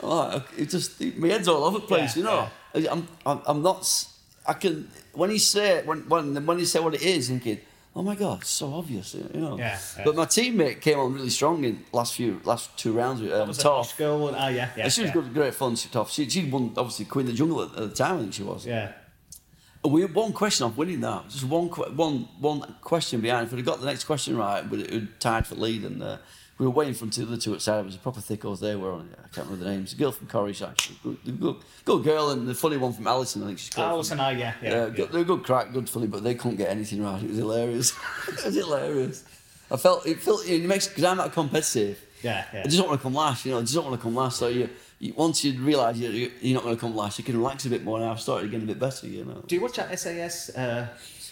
[0.00, 2.92] oh, it just my head's all over the place, Yeah, you know.
[2.92, 4.06] I'm, I'm I'm not.
[4.46, 7.58] I can when he say it, when when when he say what it is, thinking,
[7.96, 9.58] oh my god, it's so obvious, you know.
[9.58, 10.04] Yeah, yeah.
[10.04, 13.52] But my teammate came on really strong in last few last two rounds with um,
[13.52, 13.96] Toff.
[13.98, 14.34] Girl one?
[14.36, 14.88] Ah, yeah, yeah.
[14.88, 15.14] she was yeah.
[15.14, 15.74] good, great fun.
[15.74, 16.12] She tough.
[16.12, 18.18] She she won obviously Queen of the Jungle at, at the time.
[18.18, 18.64] I think she was.
[18.64, 18.92] Yeah.
[19.84, 21.28] We had one question off winning that.
[21.28, 23.46] Just one one one question behind.
[23.46, 25.82] If we'd have got the next question right, we'd have tied for lead.
[25.84, 26.18] And uh,
[26.58, 27.80] we were waiting for the other two outside.
[27.80, 29.12] It was a proper thickos they were on.
[29.18, 29.92] I can't remember the names.
[29.92, 30.98] A girl from Corrie, actually.
[31.02, 33.42] Good, good, good girl, and the funny one from Alison.
[33.42, 33.88] I think she's called.
[33.88, 34.70] Alison, ah, yeah, yeah.
[34.70, 34.90] Yeah, yeah.
[34.90, 37.20] good, they're good crack, good funny, but they couldn't get anything right.
[37.20, 37.92] It was hilarious.
[38.28, 39.24] it was hilarious.
[39.72, 41.98] I felt it felt it makes because I'm not competitive.
[42.22, 42.60] Yeah, yeah.
[42.60, 43.44] I just don't want to come last.
[43.44, 44.38] You know, I just don't want to come last.
[44.38, 44.68] So you
[45.10, 47.70] once you realise you, you- you're not going to come last, you can relax a
[47.70, 47.98] bit more.
[48.00, 49.06] And I've started getting a bit better.
[49.06, 49.42] You know.
[49.46, 50.50] Do you watch that SAS?
[50.50, 50.86] Uh,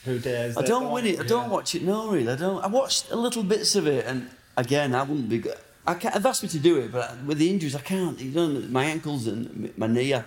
[0.05, 0.57] who dares?
[0.57, 1.21] I don't win it.
[1.21, 1.83] I don't watch it.
[1.83, 2.63] No, really, I don't.
[2.65, 5.57] I watched a little bits of it, and again, I wouldn't be good.
[5.87, 8.19] I can't, they've asked me to do it, but with the injuries, I can't.
[8.21, 10.25] You know, my ankles and my knee, I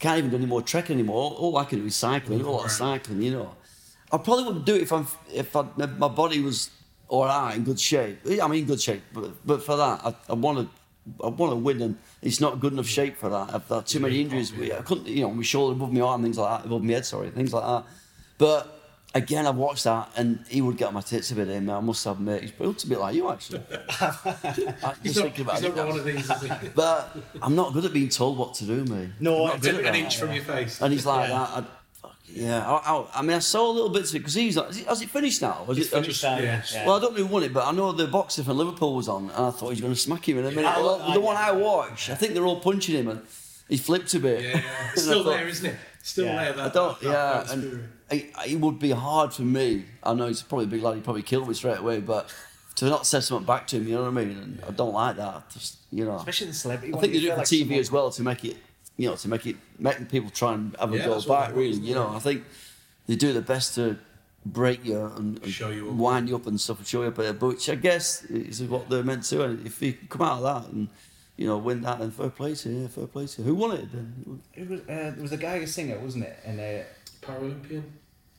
[0.00, 1.16] can't even do any more trekking anymore.
[1.16, 2.40] All, all I can do is cycling.
[2.40, 3.54] I do a lot of cycling, you know.
[4.10, 6.70] I probably wouldn't do it if I'm if I, if my body was
[7.08, 8.18] all right in good shape.
[8.42, 10.68] I'm in good shape, but but for that, I, I want to.
[11.24, 13.52] I want to win, and it's not good enough shape for that.
[13.54, 14.52] I've had too many injuries.
[14.72, 17.04] I couldn't, you know, my shoulder above my arm, things like that, above my head,
[17.04, 17.84] sorry, things like that.
[18.38, 18.78] But
[19.14, 21.48] again, I've watched that, and he would get my tits a bit.
[21.48, 23.60] Eh, Him, I must admit, he's built a bit like you actually.
[24.00, 26.30] I, just not, thinking about it one of these?
[26.74, 29.10] But I'm not good at being told what to do, mate.
[29.20, 30.80] No, I'm not good An inch from your face.
[30.80, 31.38] And he's like Yeah.
[31.38, 31.64] that.
[31.64, 31.64] I,
[32.34, 34.70] yeah, I, I, I mean, I saw a little bits of it because he's like,
[34.70, 35.64] is it- has it finished now?
[35.66, 36.22] Was It's it, finished.
[36.22, 36.62] Yeah, Yeah.
[36.72, 36.86] yeah.
[36.86, 39.08] Well, I don't know who won it, but I know the boxer from Liverpool was
[39.08, 40.66] on, and I thought he was going to smack him in a minute.
[40.66, 43.22] I- Well, I- the one I watched, I think they're all punching him, and
[43.68, 44.42] he flipped a bit.
[44.42, 44.90] Yeah, yeah.
[44.94, 45.76] Still thought- there, isn't it?
[46.02, 46.44] Still Yeah.
[46.44, 46.52] there.
[46.54, 49.84] That, I don't, that- yeah, that and it, it would be hard for me.
[50.02, 52.28] I know he's probably a big lad, he'd probably kill me straight away, but
[52.76, 54.30] to not say something back to him, you know what I mean?
[54.30, 55.50] And I don't like that.
[55.50, 56.16] Just, you know.
[56.16, 57.90] Especially the celebrity I one, think they you do it for like TV someone- as
[57.92, 58.56] well to make it,
[58.96, 61.78] you know, to make it, make people try and have a Yeah, go back, really.
[61.78, 62.44] You know, I think
[63.06, 63.96] they do their best to
[64.44, 65.94] break you and, and Show you up.
[65.94, 68.88] wind you up and stuff and show you up but which I guess is what
[68.90, 69.44] they're meant to.
[69.44, 70.88] And if you come out of that and,
[71.36, 73.48] you know, win that, then fair play to you, fair play to you.
[73.48, 74.42] Who won it then?
[74.54, 76.38] It was, uh, there was a guy, a singer, wasn't it?
[76.44, 76.84] And uh,
[77.22, 77.84] Paralympian.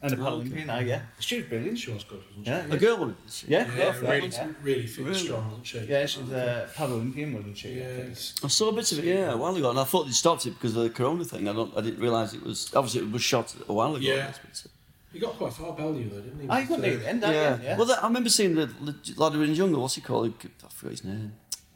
[0.04, 1.01] And a Paralympian, ah, yeah.
[1.20, 1.80] She was brilliant.
[1.80, 2.51] She was good, wasn't she?
[2.51, 3.16] Yeah, A girl one.
[3.26, 3.47] isn't she?
[3.47, 4.47] Yeah, Yeah, yeah, really, yeah.
[4.62, 5.18] really fit Really?
[5.18, 5.80] strong, wasn't she?
[5.80, 7.70] Yeah, she was a Paralympian, wasn't she?
[7.70, 10.04] Yeah, it's- I saw a bit of it, yeah, a while ago, and I thought
[10.06, 11.47] they stopped it because of the Corona thing.
[11.47, 14.06] I don't, I didn't realise it was obviously it was shot a while ago.
[14.06, 14.34] Yeah.
[14.43, 14.66] but,
[15.14, 16.47] He got quite far, Bellew, though, didn't he?
[16.49, 17.32] Ah, you got With, the uh, end, yeah.
[17.32, 17.58] yeah.
[17.64, 17.78] yeah.
[17.78, 19.82] Well, that, I remember seeing the l- lad in the jungle.
[19.84, 20.34] What's he called?
[20.43, 21.34] I forgot his name.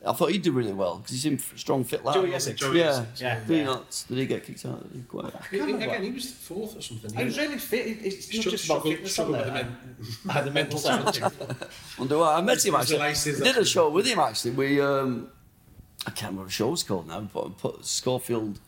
[0.07, 2.13] I thought he'd do really well because he's in strong, fit lad.
[2.15, 2.59] Joey Essex.
[2.59, 3.39] Joey Yeah, Essex, yeah.
[3.39, 3.63] Did he yeah.
[3.65, 4.05] not?
[4.07, 4.85] Did he get kicked out?
[5.07, 5.33] Quite?
[5.51, 7.13] He- he- remember again, he was fourth or something.
[7.13, 7.85] He was really fit.
[7.87, 9.45] It- It's not just about fitness on with there.
[9.47, 11.53] the, men, the mental side of things.
[11.99, 12.35] Wonder why.
[12.35, 12.99] I met him actually.
[13.01, 14.51] I did a show with him actually.
[14.51, 15.29] We um,
[16.05, 17.21] I can't remember what the show was called now.
[17.21, 18.59] But put Schofield.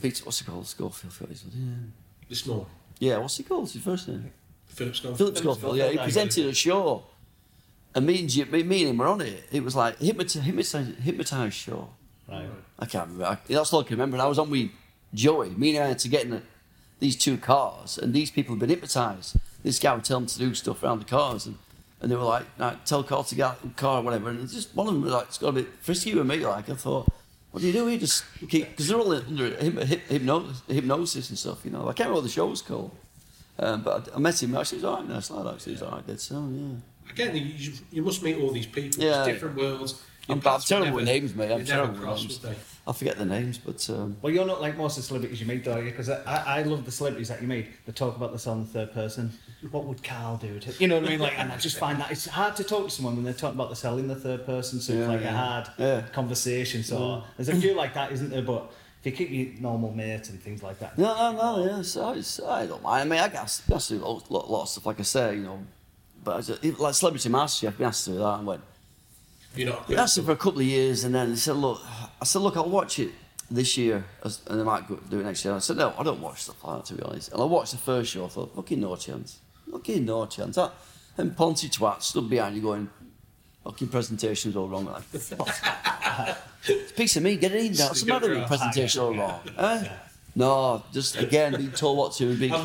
[0.00, 0.66] Peter, what's it called?
[0.66, 1.12] Schofield.
[1.12, 1.92] forgot his name.
[2.28, 2.66] This morning,
[2.98, 3.70] Yeah, what's he called?
[3.70, 4.32] His first name.
[4.68, 5.18] Philip Schofield.
[5.18, 5.76] Philip Schofield.
[5.76, 7.02] Yeah, he presented a show,
[7.94, 9.44] and me and Jim, me, and him were on it.
[9.52, 11.90] It was like hypnotized, hypnotized, hypnotized show.
[12.28, 12.48] Right.
[12.78, 13.24] I can't remember.
[13.24, 14.16] I, that's all I can remember.
[14.16, 14.70] And I was on with
[15.12, 15.50] Joey.
[15.50, 16.42] Me and I had to get in the,
[17.00, 19.36] these two cars, and these people had been hypnotised.
[19.62, 21.58] This guy would tell them to do stuff around the cars, and,
[22.00, 24.30] and they were like, like tell Carl to get out of the car or whatever.
[24.30, 26.36] And just one of them was like, it's got a bit frisky with me.
[26.38, 27.08] Like I thought,
[27.50, 27.88] what do you do?
[27.88, 31.64] You just keep because they're all under hyp, hyp, hypnosis, hypnosis and stuff.
[31.64, 32.92] You know, I can't remember what the show was called.
[33.58, 34.56] Um, but I, I met him.
[34.56, 35.08] Actually, he was alright.
[35.08, 35.54] Nice lad.
[35.54, 36.06] Actually, he was alright.
[36.06, 36.76] Dead so yeah.
[37.10, 39.02] Again, you, you must meet all these people.
[39.02, 39.24] Yeah.
[39.24, 40.02] It's different worlds.
[40.28, 41.50] Your I'm, I'm paths will terrible with names, mate.
[41.50, 42.56] I'm terrible with names.
[42.86, 45.46] I forget the names, but um, Well, you're not like most of the celebrities you
[45.46, 45.90] meet, though, are you?
[45.90, 48.60] Because I, I I love the celebrities that you meet that talk about this on
[48.60, 49.32] the third person.
[49.70, 50.58] What would Carl do?
[50.58, 51.20] To, you know what I mean?
[51.20, 53.56] Like, and I just find that it's hard to talk to someone when they're talking
[53.56, 54.80] about themselves in the third person.
[54.80, 56.00] So it's Yeah, like a hard Yeah.
[56.12, 56.82] conversation.
[56.82, 58.42] So there's a few like that, isn't there?
[58.42, 58.72] But
[59.04, 60.98] if you keep your normal mate and things like that.
[60.98, 61.76] No, no, no.
[61.76, 63.02] Yeah, so it's, I don't mind.
[63.02, 65.36] I mean, I guess I do a lot, lot, lot of stuff, like I say,
[65.36, 65.58] you know.
[66.22, 68.38] But as a, like Celebrity Master, I've been asked to do that.
[68.38, 68.62] and went.
[69.54, 69.88] You're not.
[69.88, 71.80] Been asked it for a couple of years, and then they said, "Look,"
[72.20, 73.10] I said, "Look, I'll watch it
[73.50, 74.04] this year,
[74.46, 76.78] and I might do it next year." I said, "No, I don't watch stuff like
[76.78, 78.24] that, to be honest." And I watched the first show.
[78.24, 80.72] I thought, "Fucking no chance, fucking no chance." That,
[81.18, 82.88] and Ponty twat stood behind you going,
[83.64, 86.36] "Fucking presentation's all wrong." Like, it's a
[86.96, 87.36] piece of me.
[87.36, 87.76] Get it in.
[87.76, 89.40] What's the matter with your presentation all wrong?
[89.58, 89.88] Eh?
[90.34, 92.62] No, just again being told what to and being I'd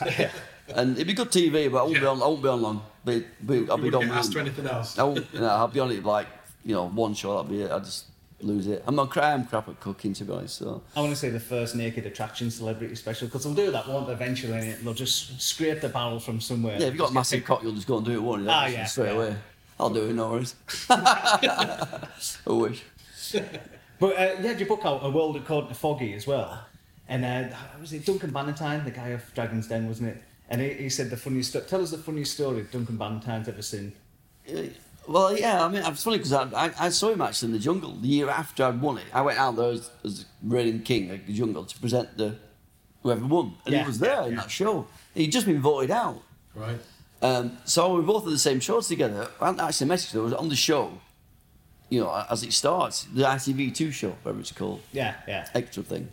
[0.68, 0.76] love to see criticised.
[0.76, 0.76] that.
[0.78, 2.22] And it'd be good TV, but I won't be on.
[2.22, 2.82] I won't be on long.
[3.04, 4.10] Be, be, I'll You be wouldn't done.
[4.18, 4.98] asked to anything else.
[4.98, 6.26] I won't, you know, I'll be on it like
[6.64, 7.28] you know one show.
[7.36, 7.70] That'll be it.
[7.70, 8.06] I just
[8.40, 8.82] lose it.
[8.86, 9.10] I'm not.
[9.10, 10.56] cra- I'm crap at cooking to be honest.
[10.58, 13.86] So I want to say the first naked attraction celebrity special because they'll do that,
[13.88, 14.12] won't they?
[14.14, 16.78] Eventually, and they'll just scrape the barrel from somewhere.
[16.78, 18.48] yeah, if you've got a massive cock, you'll just go and do it, won't you?
[18.50, 19.16] Ah, yeah, straight yeah.
[19.16, 19.36] away.
[19.80, 20.12] I'll do it.
[20.14, 20.54] No worries.
[20.90, 22.06] I
[22.46, 22.82] wish.
[24.00, 26.64] But uh, you had your book out, A World According to Foggy, as well.
[27.08, 30.22] And uh, was it Duncan Bannatyne, the guy of Dragon's Den, wasn't it?
[30.48, 31.64] And he, he said the funniest story.
[31.66, 33.92] Tell us the funniest story Duncan Bannatyne's ever seen.
[35.06, 37.58] Well, yeah, I mean, it's funny because I, I, I saw him actually in the
[37.58, 39.04] jungle the year after I'd won it.
[39.12, 42.36] I went out there as, as reigning king of the jungle to present the
[43.02, 44.40] whoever won, and Yeah, he was there yeah, in yeah.
[44.40, 44.86] that show.
[45.14, 46.22] He'd just been voted out.
[46.54, 46.78] Right.
[47.20, 49.28] Um, so we were both at the same shows together.
[49.40, 50.20] I hadn't actually messaged her.
[50.20, 50.92] I was on the show,
[51.90, 55.48] you know, as it starts, the ITV2 show, whatever it's called, Yeah, yeah.
[55.54, 56.08] extra thing.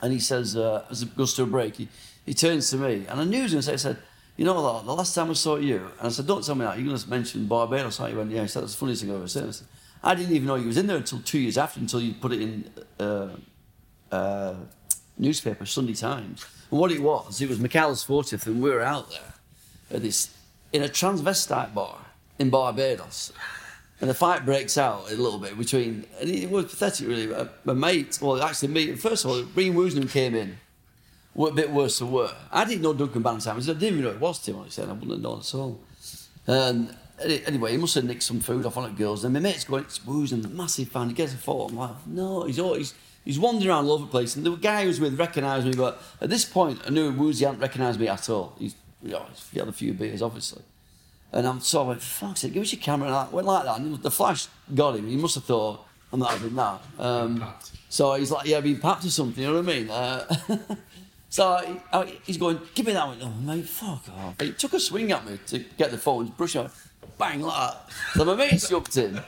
[0.00, 1.88] And he says, uh, as it goes to a break, he,
[2.28, 3.96] he turns to me, and I knew he was going to say, I said,
[4.36, 6.66] you know what, the last time I saw you, and I said, don't tell me
[6.66, 8.20] that, you're going to mention Barbados, aren't you?
[8.20, 9.48] And yeah, he said, that's the funniest thing I've ever seen.
[9.48, 9.66] I, said,
[10.04, 12.32] I didn't even know he was in there until two years after, until you put
[12.32, 12.70] it in
[13.00, 13.28] uh,
[14.12, 14.54] uh,
[15.16, 16.44] newspaper, Sunday Times.
[16.70, 19.32] And what it was, it was Michaela's 40th, and we were out there
[19.90, 20.36] at this,
[20.74, 21.98] in a transvestite bar
[22.38, 23.32] in Barbados.
[24.02, 27.34] And the fight breaks out a little bit between, and it was pathetic really.
[27.64, 30.58] My mate, well, actually, me, first of all, Breen Woosnam came in,
[31.46, 32.32] a bit worse than were.
[32.50, 34.92] I didn't know Duncan Bannatyne, I didn't even know it was Tim, I said, I
[34.92, 35.80] wouldn't have known at all.
[36.46, 39.40] And anyway, he must have nicked some food off one of the girls, and my
[39.40, 41.68] mate's going, it's Woosnam, the massive fan, he gets a photo.
[41.68, 44.82] I'm like, no, he's always, he's wandering around all over the place, and the guy
[44.82, 48.08] who was with recognised me, but at this point, I knew Woozy hadn't recognised me
[48.08, 48.54] at all.
[48.58, 50.62] He's, you know, he had a few beers, obviously.
[51.32, 53.08] And I'm so I went, fuck's sake, give us your camera.
[53.08, 53.78] And I went like that.
[53.78, 55.06] And the flash got him.
[55.06, 56.80] He must have thought, I'm not having that.
[56.98, 57.44] Um,
[57.90, 59.90] so he's like, yeah, being papped or something, you know what I mean?
[59.90, 60.36] Uh,
[61.28, 61.80] so
[62.24, 63.18] he's going, give me that one.
[63.22, 64.40] Oh, mate, fuck off.
[64.40, 66.70] He took a swing at me to get the phone, brush it,
[67.18, 67.92] bang, like that.
[68.14, 69.20] So my mate jumped in.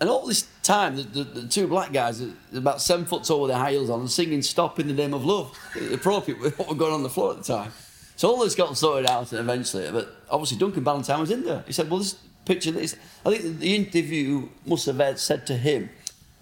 [0.00, 2.22] And all this time, the, the, the two black guys,
[2.54, 5.26] about seven foot tall with their high heels on, singing "Stop in the Name of
[5.26, 5.54] Love,"
[5.92, 7.70] appropriate with what was going on the floor at the time.
[8.16, 11.64] So all this got sorted out eventually, but obviously Duncan Bannatyne was in there.
[11.66, 12.16] He said, "Well, this
[12.46, 15.90] picture, this." I think the interview must have said to him,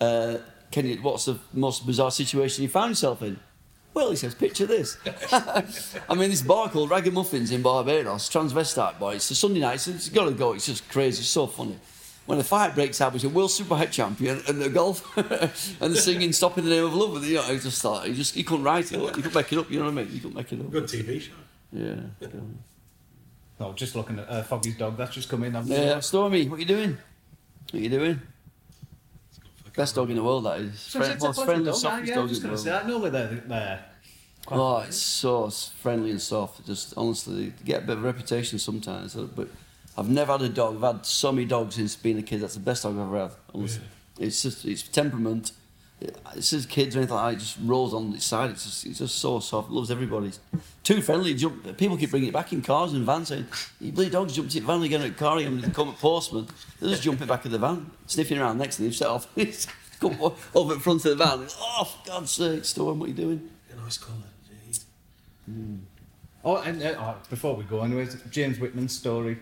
[0.00, 0.36] uh,
[0.70, 1.02] "Can you?
[1.02, 3.40] What's the most bizarre situation you found yourself in?"
[3.94, 4.96] Well, he says, picture this.
[5.32, 9.14] I mean, this bar called Ragamuffins in Barbados, transvestite boy.
[9.16, 10.52] It's a Sunday night, so it's got to go.
[10.52, 11.78] It's just crazy, it's so funny.
[12.26, 15.16] When the fight breaks out, he's a world super head champion and the golf
[15.80, 18.06] and the singing "Stop in the Name of Love." And, you know, he just thought
[18.06, 19.00] he just he couldn't write it.
[19.00, 19.70] He couldn't make it up.
[19.70, 20.08] You know what I mean?
[20.08, 20.70] He couldn't make it up.
[20.70, 21.32] Good TV show.
[21.72, 21.96] Yeah.
[23.58, 24.98] No, just looking at uh, Foggy's dog.
[24.98, 25.56] That's just come in.
[25.56, 26.98] I've Yeah, Stormy, what you doing?
[27.70, 28.20] What you doing?
[29.78, 30.78] Best dog in the world, that is.
[30.80, 32.60] So Friend, most friendly, dog, softest yeah, dog I was in the world.
[32.60, 32.86] say that.
[32.88, 33.84] Normally they're, they're
[34.50, 36.66] Oh, it's so friendly and soft.
[36.66, 39.14] Just honestly, get a bit of reputation sometimes.
[39.14, 39.48] uh, But
[39.96, 40.76] I've never had a dog.
[40.76, 42.40] I've had so many dogs since being a kid.
[42.40, 43.30] That's the best dog I've ever had.
[43.54, 43.82] Honestly,
[44.18, 45.52] it's just it's temperament.
[46.00, 47.36] It's just kids or anything like that.
[47.36, 48.50] It just rolls on its side.
[48.50, 49.70] It's just it's just so soft.
[49.70, 50.28] Loves everybody.
[50.28, 50.38] It's
[50.84, 51.34] too friendly.
[51.34, 51.76] Jump.
[51.76, 53.46] People keep bringing it back in cars and vans saying,
[53.80, 56.46] "You bloody dogs jumped in the van again at car again." They come at postman.
[56.80, 58.92] They just jump it back in the van, sniffing around next to them.
[58.92, 59.26] Set off.
[60.00, 61.44] Come o- over in front of the van.
[61.60, 63.50] Oh, for God's sake, Storm, what are you doing?
[63.72, 64.18] A nice colour.
[64.70, 64.84] jeez.
[66.44, 69.38] Oh, and uh, oh, before we go, anyways, James Whitman's story.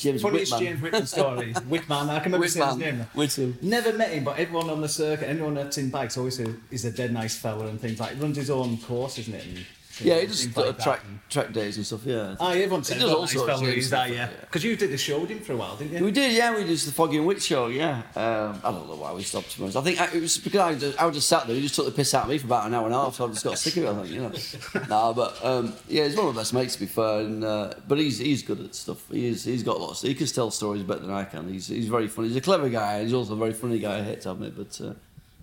[0.00, 0.66] James Funniest Whitman.
[0.66, 1.52] James Whitman story.
[1.68, 3.00] Whitman, I can never say his name.
[3.14, 3.52] Whitman.
[3.52, 3.58] Whitman.
[3.62, 6.84] Never met him, but everyone on the circuit, anyone that's in bikes, always says he's
[6.86, 8.14] a dead nice fella and things like.
[8.14, 9.44] He runs his own course, isn't it?
[9.44, 9.66] And,
[10.02, 12.04] Yeah, he just like track track days and stuff.
[12.04, 12.36] Yeah.
[12.38, 14.14] Ah, everyone He does all sorts of fella he James is, that, yeah.
[14.14, 14.30] yeah.
[14.40, 16.04] Because you did the show with him for a while, didn't you?
[16.04, 16.54] We did, yeah.
[16.54, 18.02] We did the Foggy and Witch show, yeah.
[18.16, 19.52] Um, I don't know why we stopped.
[19.52, 19.66] To.
[19.66, 21.56] I think I, it was because I, just, I was just sat there.
[21.56, 23.14] He just took the piss out of me for about an hour and a half,
[23.14, 23.88] so I just got sick of it.
[23.88, 24.86] I think, you know.
[24.88, 27.20] nah, but um, yeah, he's one of the best mates to be fair.
[27.20, 29.08] And, uh, but he's he's good at stuff.
[29.10, 30.02] He is, he's got lots.
[30.02, 31.48] He can tell stories better than I can.
[31.52, 32.28] He's he's very funny.
[32.28, 33.02] He's a clever guy.
[33.02, 33.98] He's also a very funny guy.
[33.98, 34.94] I hate to admit, but uh,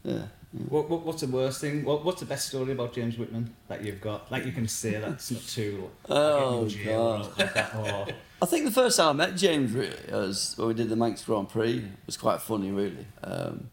[0.04, 0.24] yeah.
[0.70, 1.84] What, what, what's the worst thing?
[1.84, 4.32] What, what's the best story about James Whitman that you've got?
[4.32, 5.90] Like you can say that's not too.
[6.10, 7.40] Oh, like, in jail or God.
[7.40, 8.08] like that, or-
[8.42, 11.24] I think the first time I met James really was when we did the Manx
[11.24, 11.78] Grand Prix.
[11.78, 13.08] It was quite funny, really.
[13.24, 13.70] Um,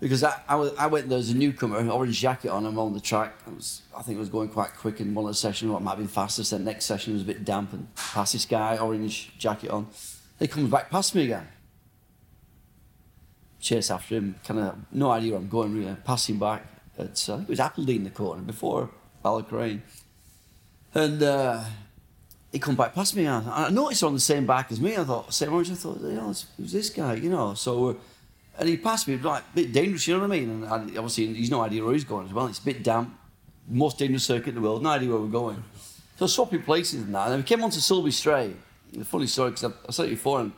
[0.00, 2.78] because I, I, was, I went there as a newcomer, orange jacket on, and I'm
[2.78, 3.38] on the track.
[3.46, 5.80] I, was, I think it was going quite quick in one of the sessions, what
[5.80, 6.50] might have been fastest.
[6.50, 9.86] Then next session was a bit damp and past this guy, orange jacket on.
[10.38, 11.48] He comes back past me again.
[13.64, 15.96] Chase after him, kind of no idea where I'm going really.
[16.04, 16.66] Passing back
[16.98, 18.90] at, uh, I think it was Appledene the corner before
[19.24, 19.80] Ballacrane.
[20.94, 21.64] And uh,
[22.52, 23.24] he come back past me.
[23.24, 24.96] And I noticed on the same back as me.
[24.96, 25.70] I thought, same orange.
[25.70, 27.14] I thought, you know, who's this guy?
[27.14, 27.54] You know.
[27.54, 27.94] So, uh,
[28.58, 30.06] and he passed me, like a bit dangerous.
[30.06, 30.50] You know what I mean?
[30.50, 32.46] And I, obviously, he's no idea where he's going as well.
[32.46, 33.18] It's a bit damp.
[33.66, 34.82] Most dangerous circuit in the world.
[34.82, 35.64] No idea where we're going.
[36.16, 37.24] So swapping places and that.
[37.24, 38.56] And then we came onto Sulby Straight.
[38.92, 40.52] The funny story, because I, I said it before, and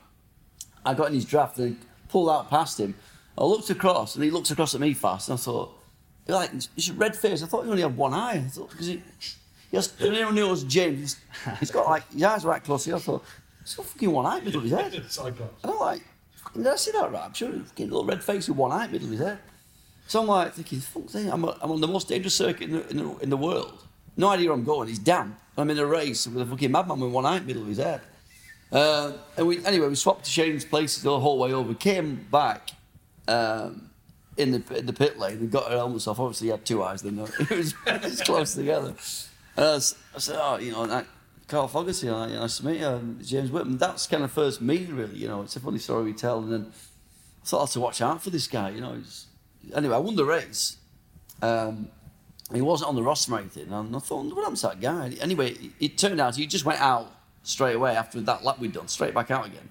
[0.85, 1.79] I got in his draft and
[2.17, 2.95] pulled out past him.
[3.37, 5.79] I looked across, and he looked across at me fast, and I thought,
[6.27, 7.43] like, he's red face.
[7.43, 8.43] I thought he only had one eye.
[8.47, 9.03] I thought, because he,
[9.71, 11.19] he has, everyone knew it was James.
[11.61, 12.87] He's, got like, his eyes right close.
[12.87, 12.97] here.
[12.97, 13.23] I thought,
[13.61, 14.95] he's got fucking one eye middle of his head.
[15.63, 16.01] And I'm like,
[16.55, 17.25] did I see that right?
[17.27, 19.39] I'm sure he's fucking little red face with one eye middle of his head.
[20.07, 22.89] So I'm like thinking, fuck thing, I'm, I'm on the most dangerous circuit in the,
[22.89, 23.79] in the, in the world.
[24.17, 24.89] No idea where I'm going.
[24.89, 25.39] He's damp.
[25.59, 28.01] I'm in a race with a fucking madman with one eye middle of his head.
[28.73, 31.75] Uh, and we anyway, we swapped to Shane's places the whole way over.
[31.75, 32.71] Came back
[33.29, 33.91] um,
[34.37, 36.19] in the in the pit lane and got our helmets off.
[36.19, 37.03] Obviously, he had two eyes.
[37.03, 38.95] Then it was it was close together.
[39.57, 41.05] And I, I said, "Oh, you know,
[41.49, 44.85] Carl Fogarty, like, nice to meet you, um, James Whitman." That's kind of first me,
[44.87, 45.17] really.
[45.17, 46.73] You know, it's a funny story we tell, and then
[47.43, 48.71] I thought I had to watch out for this guy.
[48.71, 49.01] You know,
[49.75, 50.77] anyway, I won the race.
[51.41, 51.89] Um,
[52.53, 55.17] he wasn't on the roster or anything, and I thought, what happened to that guy?
[55.21, 57.13] Anyway, it turned out he just went out
[57.47, 59.69] straight away after that lap we'd done, straight back out again.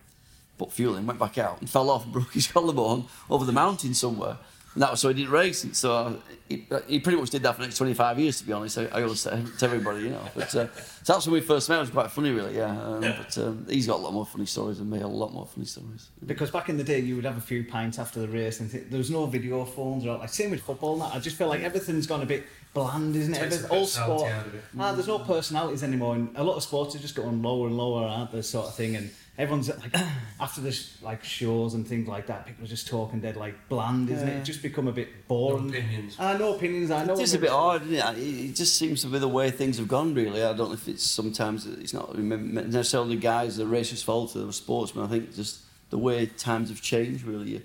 [0.57, 3.51] Put fuel in, went back out, and fell off and broke his collarbone over the
[3.51, 4.37] mountain somewhere.
[4.73, 5.63] And that was so he didn't race.
[5.63, 6.13] And so uh,
[6.49, 8.77] he, he pretty much did that for the next 25 years, to be honest.
[8.77, 10.21] I, I always say to everybody, you know.
[10.35, 10.67] But uh,
[11.03, 11.77] so that's when we first met.
[11.77, 12.77] It was quite funny, really, yeah.
[12.81, 15.45] Um, But um, he's got a lot more funny stories than me, a lot more
[15.45, 16.09] funny stories.
[16.25, 18.69] Because back in the day, you would have a few pints after the race, and
[18.69, 20.97] th- there was no video phones or like same with football.
[20.97, 22.43] Now I just feel like everything's gone a bit
[22.75, 23.39] bland, isn't it?
[23.39, 24.31] Takes Everything- all personality sport.
[24.31, 24.45] out.
[24.79, 27.75] Ah, there's no personalities anymore, and a lot of sports are just going lower and
[27.77, 28.43] lower, aren't they?
[28.43, 29.95] Sort of thing, and everyone's like
[30.39, 33.55] after the sh- like shows and things like that, people are just talking dead like
[33.69, 34.31] bland, isn't it?
[34.31, 34.37] Yeah.
[34.41, 35.71] It just become a bit boring.
[35.71, 36.15] No opinions.
[36.19, 36.91] Ah, no opinions.
[36.91, 37.17] I know.
[37.17, 38.17] It's a bit odd, isn't it?
[38.19, 40.43] It it just seems to be the way things have gone, really.
[40.43, 44.39] I don't know if it's sometimes it's not necessarily the guys, the racers' fault, or
[44.45, 45.05] the sportsmen.
[45.05, 45.61] I think just
[45.91, 47.49] the way times have changed, really.
[47.51, 47.61] You,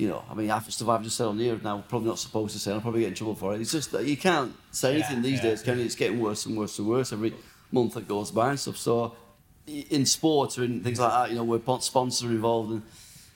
[0.00, 2.18] you know, I mean, half the stuff I've just said on here now, probably not
[2.18, 3.60] supposed to say, I'll probably get in trouble for it.
[3.60, 5.84] It's just that you can't say anything Yeah, these yeah, days, can you?
[5.84, 7.34] It's getting worse and worse and worse every
[7.70, 8.78] month that goes by and stuff.
[8.78, 9.14] So,
[9.66, 12.82] in sports or in things like that, you know, where pot- sponsors are involved, and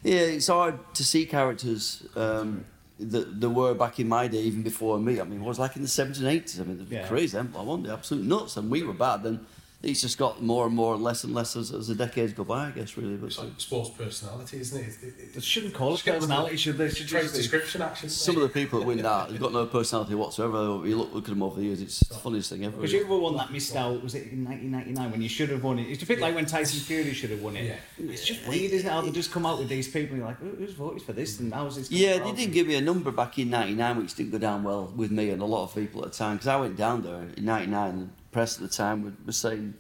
[0.03, 2.65] yeah, it's hard to see characters um,
[2.99, 5.21] that there were back in my day, even before me.
[5.21, 6.61] I mean, it was like in the 70s and 80s.
[6.61, 7.09] I mean, they're Yeah.
[7.09, 7.37] crazy.
[7.39, 9.23] I the absolute nuts, and we were bad.
[9.23, 9.41] Then
[9.85, 12.69] it's just got more and more, less and less as, as the decades go by,
[12.69, 13.17] I guess, really.
[13.17, 14.89] But It's like sports personality, isn't it?
[15.03, 16.89] It- it- They shouldn't call it Just personality, should they?
[16.91, 18.09] Should Trade just be- description, actually.
[18.09, 20.87] some of the people that win that have got no personality whatsoever.
[20.89, 22.77] You look, look at them over the years, it's the funniest thing ever.
[22.77, 25.63] Because you ever one that missed out, was it in 1999 when you should have
[25.63, 25.89] won it?
[25.91, 27.65] It's a bit like when Tyson Fury should have won it.
[27.65, 28.07] Yeah.
[28.11, 28.91] It's just weird, isn't it?
[28.93, 31.41] How they just come out with these people and you're like, who's voted for this
[31.41, 31.91] and how's this?
[31.91, 34.63] Yeah, they out?" did give me a number back in '99, which didn't go down
[34.65, 36.37] well with me and a lot of people at the time.
[36.37, 39.75] Because I went down there in '99, and press at the time were, were saying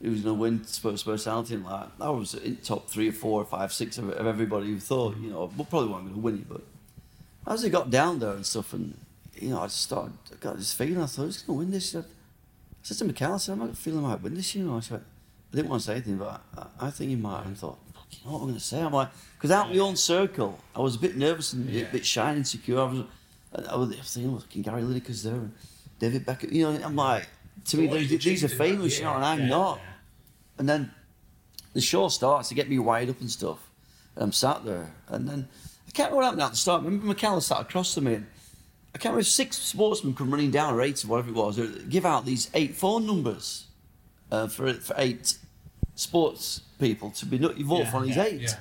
[0.00, 3.12] he was going to win Spurs personality, and like I was in top three or
[3.12, 6.14] four or five, six of, of everybody who thought, you know, we probably weren't going
[6.14, 6.62] to win it, but
[7.46, 8.96] as he got down there and stuff, and
[9.40, 11.02] you know, I just started, I got this feeling.
[11.02, 11.94] I thought he's going to win this.
[11.94, 12.02] I
[12.82, 14.54] said to Michaela, I said, I'm not feeling I might win this.
[14.54, 15.00] You know, I said,
[15.52, 17.44] I didn't want to say anything, but I, I think he might.
[17.44, 17.78] And I thought,
[18.10, 18.80] you know what I'm going to say?
[18.80, 21.84] I'm like, because out in my own circle, I was a bit nervous and a
[21.84, 22.80] bit shy and insecure.
[22.80, 23.02] I was,
[23.68, 25.52] I was thinking, fucking Gary Lineker's there and
[25.98, 26.52] David Beckham.
[26.52, 27.28] You know, I'm like,
[27.64, 29.80] to me, these, these are famous, you know, and I'm not.
[30.58, 30.90] And then
[31.72, 33.58] the show starts to get me wired up and stuff.
[34.14, 34.94] And I'm sat there.
[35.08, 35.48] And then
[35.86, 36.82] I can't remember what happened at the start.
[36.82, 38.14] I remember Michaela sat across from me.
[38.14, 38.26] And
[38.94, 41.58] I can't remember if six sportsmen come running down or eight or whatever it was.
[41.58, 43.66] Or give out these eight phone numbers
[44.30, 45.36] uh, for for eight
[45.94, 48.40] sports people to be you vote Yeah, for these yeah, eight.
[48.42, 48.54] Yeah.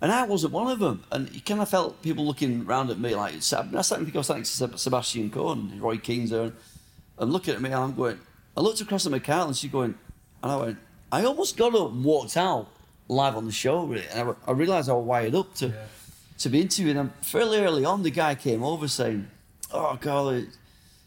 [0.00, 1.04] And I wasn't one of them.
[1.10, 4.14] And you kind of felt people looking round at me like, I started to think
[4.14, 6.52] I was starting to Sebastian Coe and Roy Keane's there.
[7.18, 8.18] And, looking at me, and I'm going,
[8.56, 9.94] I looked across at Michaela and she's going,
[10.42, 10.78] and I went,
[11.10, 12.68] I almost got up and walked out
[13.08, 14.06] live on the show, really.
[14.12, 15.72] And I, I realised I was wired up to,
[16.38, 16.96] to be interviewed.
[16.96, 19.28] And fairly early on, the guy came over saying,
[19.72, 20.46] Oh, God,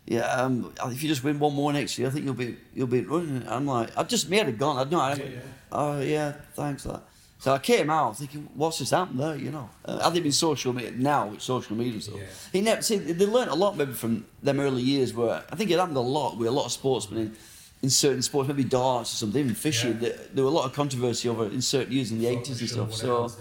[0.10, 2.88] yeah, um, if you just win one more next year, I think you'll be you'll
[2.88, 3.48] be running.
[3.48, 4.76] I'm like, I just made it gone.
[4.78, 5.00] I know.
[5.00, 5.40] I, Yeah, yeah.
[5.72, 6.84] Oh yeah, thanks.
[6.84, 7.04] That.
[7.42, 9.36] So I came out thinking, what's just happened there?
[9.38, 12.18] You know, uh, I think in social media now with social media and stuff.
[12.18, 12.26] Yeah.
[12.52, 15.72] He never see they learned a lot maybe from them early years where I think
[15.72, 17.36] it happened a lot with a lot of sportsmen in,
[17.82, 19.94] in certain sports, maybe darts or something, even fishing.
[19.94, 20.00] Yeah.
[20.10, 22.70] There, there were a lot of controversy over in certain years in the eighties and
[22.70, 22.94] stuff.
[22.94, 23.32] So.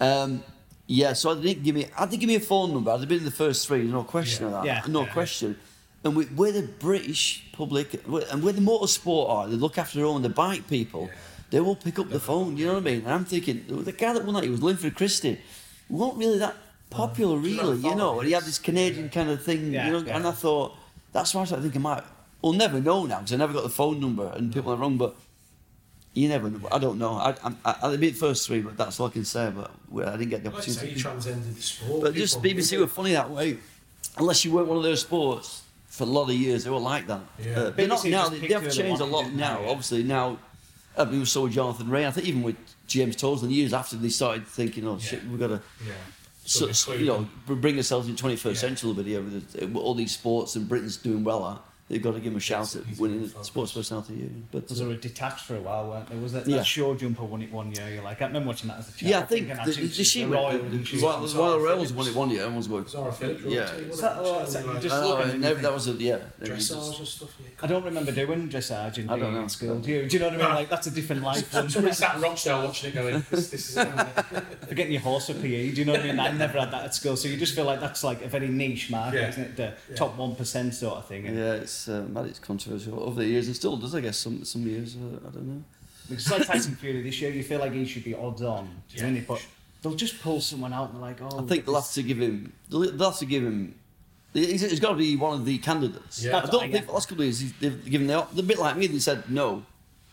[0.00, 0.42] Um,
[0.86, 1.86] yeah, so they didn't give me.
[1.98, 2.90] I didn't give me a phone number.
[2.90, 4.56] I'd have been in the first three, no question Yeah.
[4.56, 5.12] of that, Yeah, no yeah.
[5.12, 5.58] question.
[6.02, 8.06] And we, we're the British public, and
[8.42, 10.22] we're- the motorsport are, they look after their own.
[10.22, 11.10] The bike people,
[11.50, 12.56] they will pick up the phone.
[12.56, 13.00] You know what I mean?
[13.00, 15.38] And I'm thinking the guy that won that he was Linford Christie,
[15.88, 16.56] wasn't really that
[16.90, 17.78] popular, really.
[17.78, 19.72] You know, and he had this Canadian kind of thing.
[19.72, 20.16] Yeah, you know, yeah.
[20.16, 20.76] and I thought
[21.12, 22.04] that's why I started thinking, might.
[22.42, 24.96] We'll never know now because I never got the phone number, and people are wrong,
[24.96, 25.16] but.
[26.14, 26.66] You never know.
[26.72, 27.12] I don't know.
[27.12, 29.52] I, I, I, I'd the first three, but that's all I can say.
[29.54, 30.96] But well, I didn't get the Like you say, opportunity.
[30.96, 32.02] you transcended the sport.
[32.02, 33.58] But just BBC were funny that way.
[34.16, 37.06] Unless you weren't one of those sports for a lot of years, they were like
[37.06, 37.20] that.
[37.38, 37.60] Yeah.
[37.60, 38.18] Uh, they're not BBC now.
[38.20, 39.60] just They, picked they have changed a lot now.
[39.60, 39.68] Yeah.
[39.68, 40.38] Obviously now,
[40.98, 42.06] I mean, we saw with Jonathan Rea.
[42.06, 45.48] I think even with James Toseland, years after they started thinking, "Oh shit, we've got
[45.48, 45.92] to." Yeah.
[46.44, 48.60] So, so, you know, bring ourselves in 21st Yeah.
[48.68, 51.62] century a bit here with all these sports and Britain's doing well at.
[51.88, 53.50] They've got to give him a shout at he's winning been the focused.
[53.50, 54.12] sports personality.
[54.12, 54.32] of the year.
[54.52, 56.18] But Was uh, there a detached for a while, weren't there?
[56.18, 56.62] Was that, Yeah.
[56.62, 57.88] show jumper won it one year?
[57.94, 59.10] You're like, I remember watching that as a child.
[59.10, 60.42] yeah, I think thinking, the, the, the she the went.
[60.42, 61.92] Royal The, and the, she- Royal- the Zara Royal Rails Phillips.
[61.94, 62.42] won it one year.
[62.42, 62.86] Everyone's going.
[62.88, 63.60] Zara Phillips, Yeah.
[63.62, 63.88] wasn't it?
[63.88, 66.14] Is that- oh, is that- Like just Oh, looking and and that, was a yeah.
[66.16, 67.36] it just- dressage and stuff.
[67.40, 67.48] Yeah.
[67.62, 69.40] I don't remember doing dressage in I don't know.
[69.40, 69.78] in school.
[69.78, 70.06] Do you?
[70.08, 70.54] Do you know what I mean?
[70.56, 71.50] Like that's a different life.
[71.50, 73.88] than Somebody sat in Rochdale watching it going, this, this is it.
[74.68, 75.70] Forgetting your horse for PE.
[75.70, 76.20] Do you know what I mean?
[76.20, 78.48] I never had that at school, so you just feel like that's like a very
[78.48, 79.56] niche market, isn't it?
[79.56, 81.24] The top one percent sort of thing.
[81.24, 84.16] Yeah, it's um, had its controversial over the years, and still does, I guess.
[84.16, 85.62] Some some years, uh, I don't know.
[86.10, 87.30] It's like Tyson Fury this year.
[87.30, 89.04] You feel like he should be odds on to Yeah.
[89.04, 89.44] win it, but
[89.82, 91.38] they'll just pull someone out and they're like, oh.
[91.38, 92.52] I think they'll have to give him.
[92.70, 93.74] They'll, they'll have to give him.
[94.32, 96.24] He's, he's got to be one of the candidates.
[96.24, 96.38] Yeah.
[96.38, 98.86] I don't think the last couple of years they've given the, the bit like me.
[98.86, 99.64] They said no,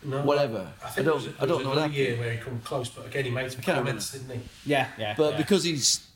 [0.03, 0.71] No, whatever.
[0.83, 1.05] I, I, don't.
[1.05, 1.91] there was, I don't know that.
[1.91, 4.39] year where he come close, but again he made some can't comments, didn't he?
[4.65, 5.13] Yeah, yeah.
[5.17, 5.37] But Yeah.
[5.37, 6.07] because he's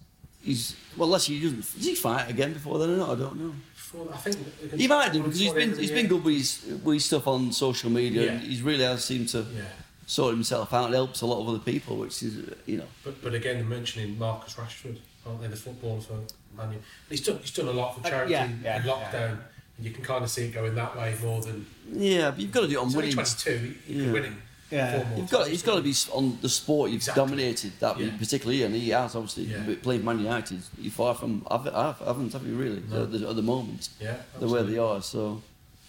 [0.41, 3.09] he's well, unless he doesn't, does he fight again before then or not?
[3.11, 3.53] I don't know.
[3.91, 4.37] Before, I think
[4.79, 7.05] He might do because he's been Before he's the been good with his, with his
[7.05, 8.31] stuff on social media.
[8.33, 9.39] And he's really has seemed to.
[9.55, 9.63] Yeah,
[10.05, 10.89] sort himself out.
[10.89, 12.85] It helps a lot of other people, which is uh, you know.
[13.03, 15.47] but but again, they're mentioning Marcus Rashford, aren't they?
[15.47, 16.13] The footballer for
[16.57, 16.79] Man U.
[17.09, 19.37] He's done he's done a lot for Uh, charity yeah, in yeah, lockdown,
[19.77, 21.65] and you can kind of see it going that way more than.
[21.91, 23.15] Yeah, but you've got to do it on He's only winning.
[23.15, 23.51] 22.
[23.87, 24.05] He, he Yeah.
[24.05, 24.31] could win it.
[24.71, 25.15] Yeah.
[25.17, 27.21] You've got he's got to be on the sport you've Exactly.
[27.21, 28.15] dominated that Yeah.
[28.17, 29.63] particularly, and he has obviously Yeah.
[29.65, 30.61] but playing Man United.
[30.77, 33.03] You far from I haven't have you really No.
[33.03, 35.01] at, the, at the moment Yeah, the way they are.
[35.01, 35.41] So,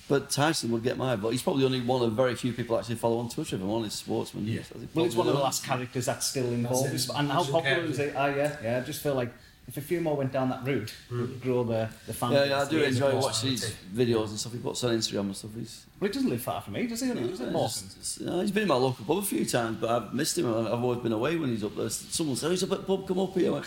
[0.08, 1.30] but Tyson would get my vote.
[1.30, 3.56] He's probably only one of very few people actually follow on Twitter.
[3.56, 4.46] If I'm honest, sportsman.
[4.46, 4.60] Yeah.
[4.94, 6.92] Well, it's one of the last characters that's still involved.
[6.92, 7.08] That's.
[7.10, 8.14] And how popular is it?
[8.16, 8.78] Ah, yeah, yeah.
[8.78, 9.32] I just feel like
[9.70, 12.40] if a few more went down that route, it would grow the, the fan Yeah,
[12.40, 12.50] base.
[12.50, 14.12] yeah, I do He enjoy watching his personality.
[14.12, 14.52] videos and stuff.
[14.52, 15.50] He puts on Instagram and stuff.
[15.56, 17.08] He's Well, he doesn't live far from me, does he?
[17.10, 17.86] Is it Yeah, Mawson?
[17.88, 20.36] just- just- no, he's been in my local pub a few times, but I've missed
[20.36, 20.46] him.
[20.52, 21.88] I've I've always been away when he's up there.
[21.88, 23.52] Someone says, oh, he's up at the pub, come up here.
[23.52, 23.66] Like,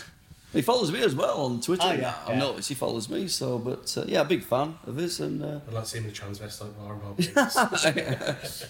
[0.52, 1.82] He follows me as well on Twitter.
[1.84, 2.38] Oh, yeah, I've yeah.
[2.38, 5.18] noticed he follows me, so, but uh, yeah, big fan of his.
[5.20, 8.60] And uh, I'd like to see him in the transvestite bar involved.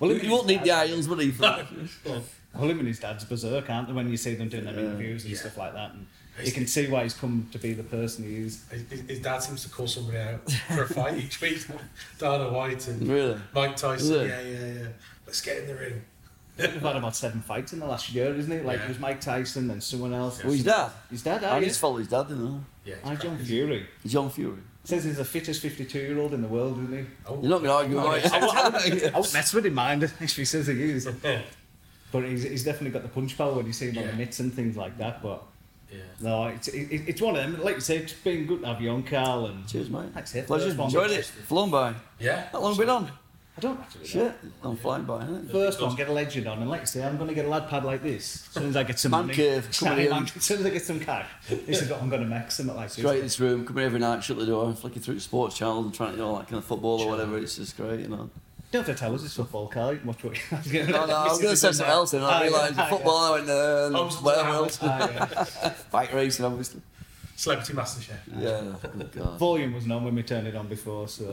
[0.00, 1.30] Well, you won't need the irons, will he?
[1.30, 1.66] for that?
[2.56, 3.94] Well, him and his dad's berserk, aren't they?
[3.94, 4.82] When you see them doing their Yeah.
[4.82, 5.38] interviews and Yeah.
[5.40, 6.06] stuff like that, and
[6.42, 8.64] you can see why he's come to be the person he is.
[8.70, 11.64] his, his dad seems to call somebody out for a fight each week.
[12.18, 13.38] Dana White and Really?
[13.54, 14.28] Mike Tyson.
[14.28, 14.86] Yeah, yeah, yeah.
[15.26, 16.02] Let's get in the ring.
[16.56, 18.64] We've had about seven fights in the last year, isn't it?
[18.64, 18.84] Like Yeah.
[18.84, 20.42] it was Mike Tyson and someone else.
[20.42, 20.90] Well, his dad.
[21.10, 21.72] His dad, I are need you?
[21.72, 22.64] to follow his dad, you know.
[22.84, 22.94] Yeah.
[23.04, 23.86] I ah, John Fury.
[24.06, 24.58] John Fury.
[24.84, 27.04] Says he's the fittest 52 year old in the world, isn't he?
[27.26, 29.12] Oh, You're not going to argue about it.
[29.14, 31.08] I won't mess with him, mind if he says he is.
[32.12, 34.38] But he's, he's definitely got the punch power when you see him on the mitts
[34.38, 35.20] and things like that.
[35.20, 35.42] But
[35.94, 36.00] Yeah.
[36.20, 37.62] no, it's it, it's one of them.
[37.62, 39.46] Like you say, it's been good to have you on, Carl.
[39.46, 40.14] And Cheers, mate.
[40.14, 40.66] Like I say, Pleasure.
[40.66, 41.24] first one- Enjoyed it.
[41.24, 41.94] Flown by.
[42.18, 42.48] Yeah.
[42.52, 43.10] How long have we been on?
[43.56, 44.08] I don't have to do that.
[44.10, 44.34] Shit.
[44.64, 45.52] I'm flying by, isn't it?
[45.52, 47.48] First one, get a legend on, and like I say, I'm going to get a
[47.48, 48.48] lad pad like this.
[48.48, 50.10] As soon as I get some Man money, cave, coming Sorry, in.
[50.10, 52.50] man, as soon as I get some cash, this is what I'm going to make
[52.50, 53.34] something like Straight in this.
[53.36, 55.94] this room, come in every night, shut the door, flicking through the sports channel and
[55.94, 57.38] trying to do all that kind of football or whatever.
[57.38, 58.28] It's just great, you know.
[58.74, 59.92] You don't have to tell us it's football, Carl.
[59.92, 60.82] You can watch what you.
[60.82, 63.18] No, no, I was going to say something else and I ah, realised ah, football,
[63.18, 64.78] I went there and Homes to whatever else.
[64.82, 66.80] Ah, Bike racing, obviously.
[67.36, 68.18] Celebrity Master Chef.
[68.36, 71.24] Yeah, oh, good Volume wasn't on when we turned it on before, so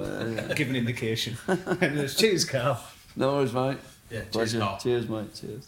[0.56, 1.36] give an indication.
[1.82, 2.80] Anyways, Cheers, Carl.
[3.16, 3.78] No worries, mate.
[4.12, 4.20] Yeah.
[4.20, 4.60] Cheers, Pleasure.
[4.60, 4.80] Carl.
[4.80, 5.34] Cheers, mate.
[5.34, 5.68] Cheers.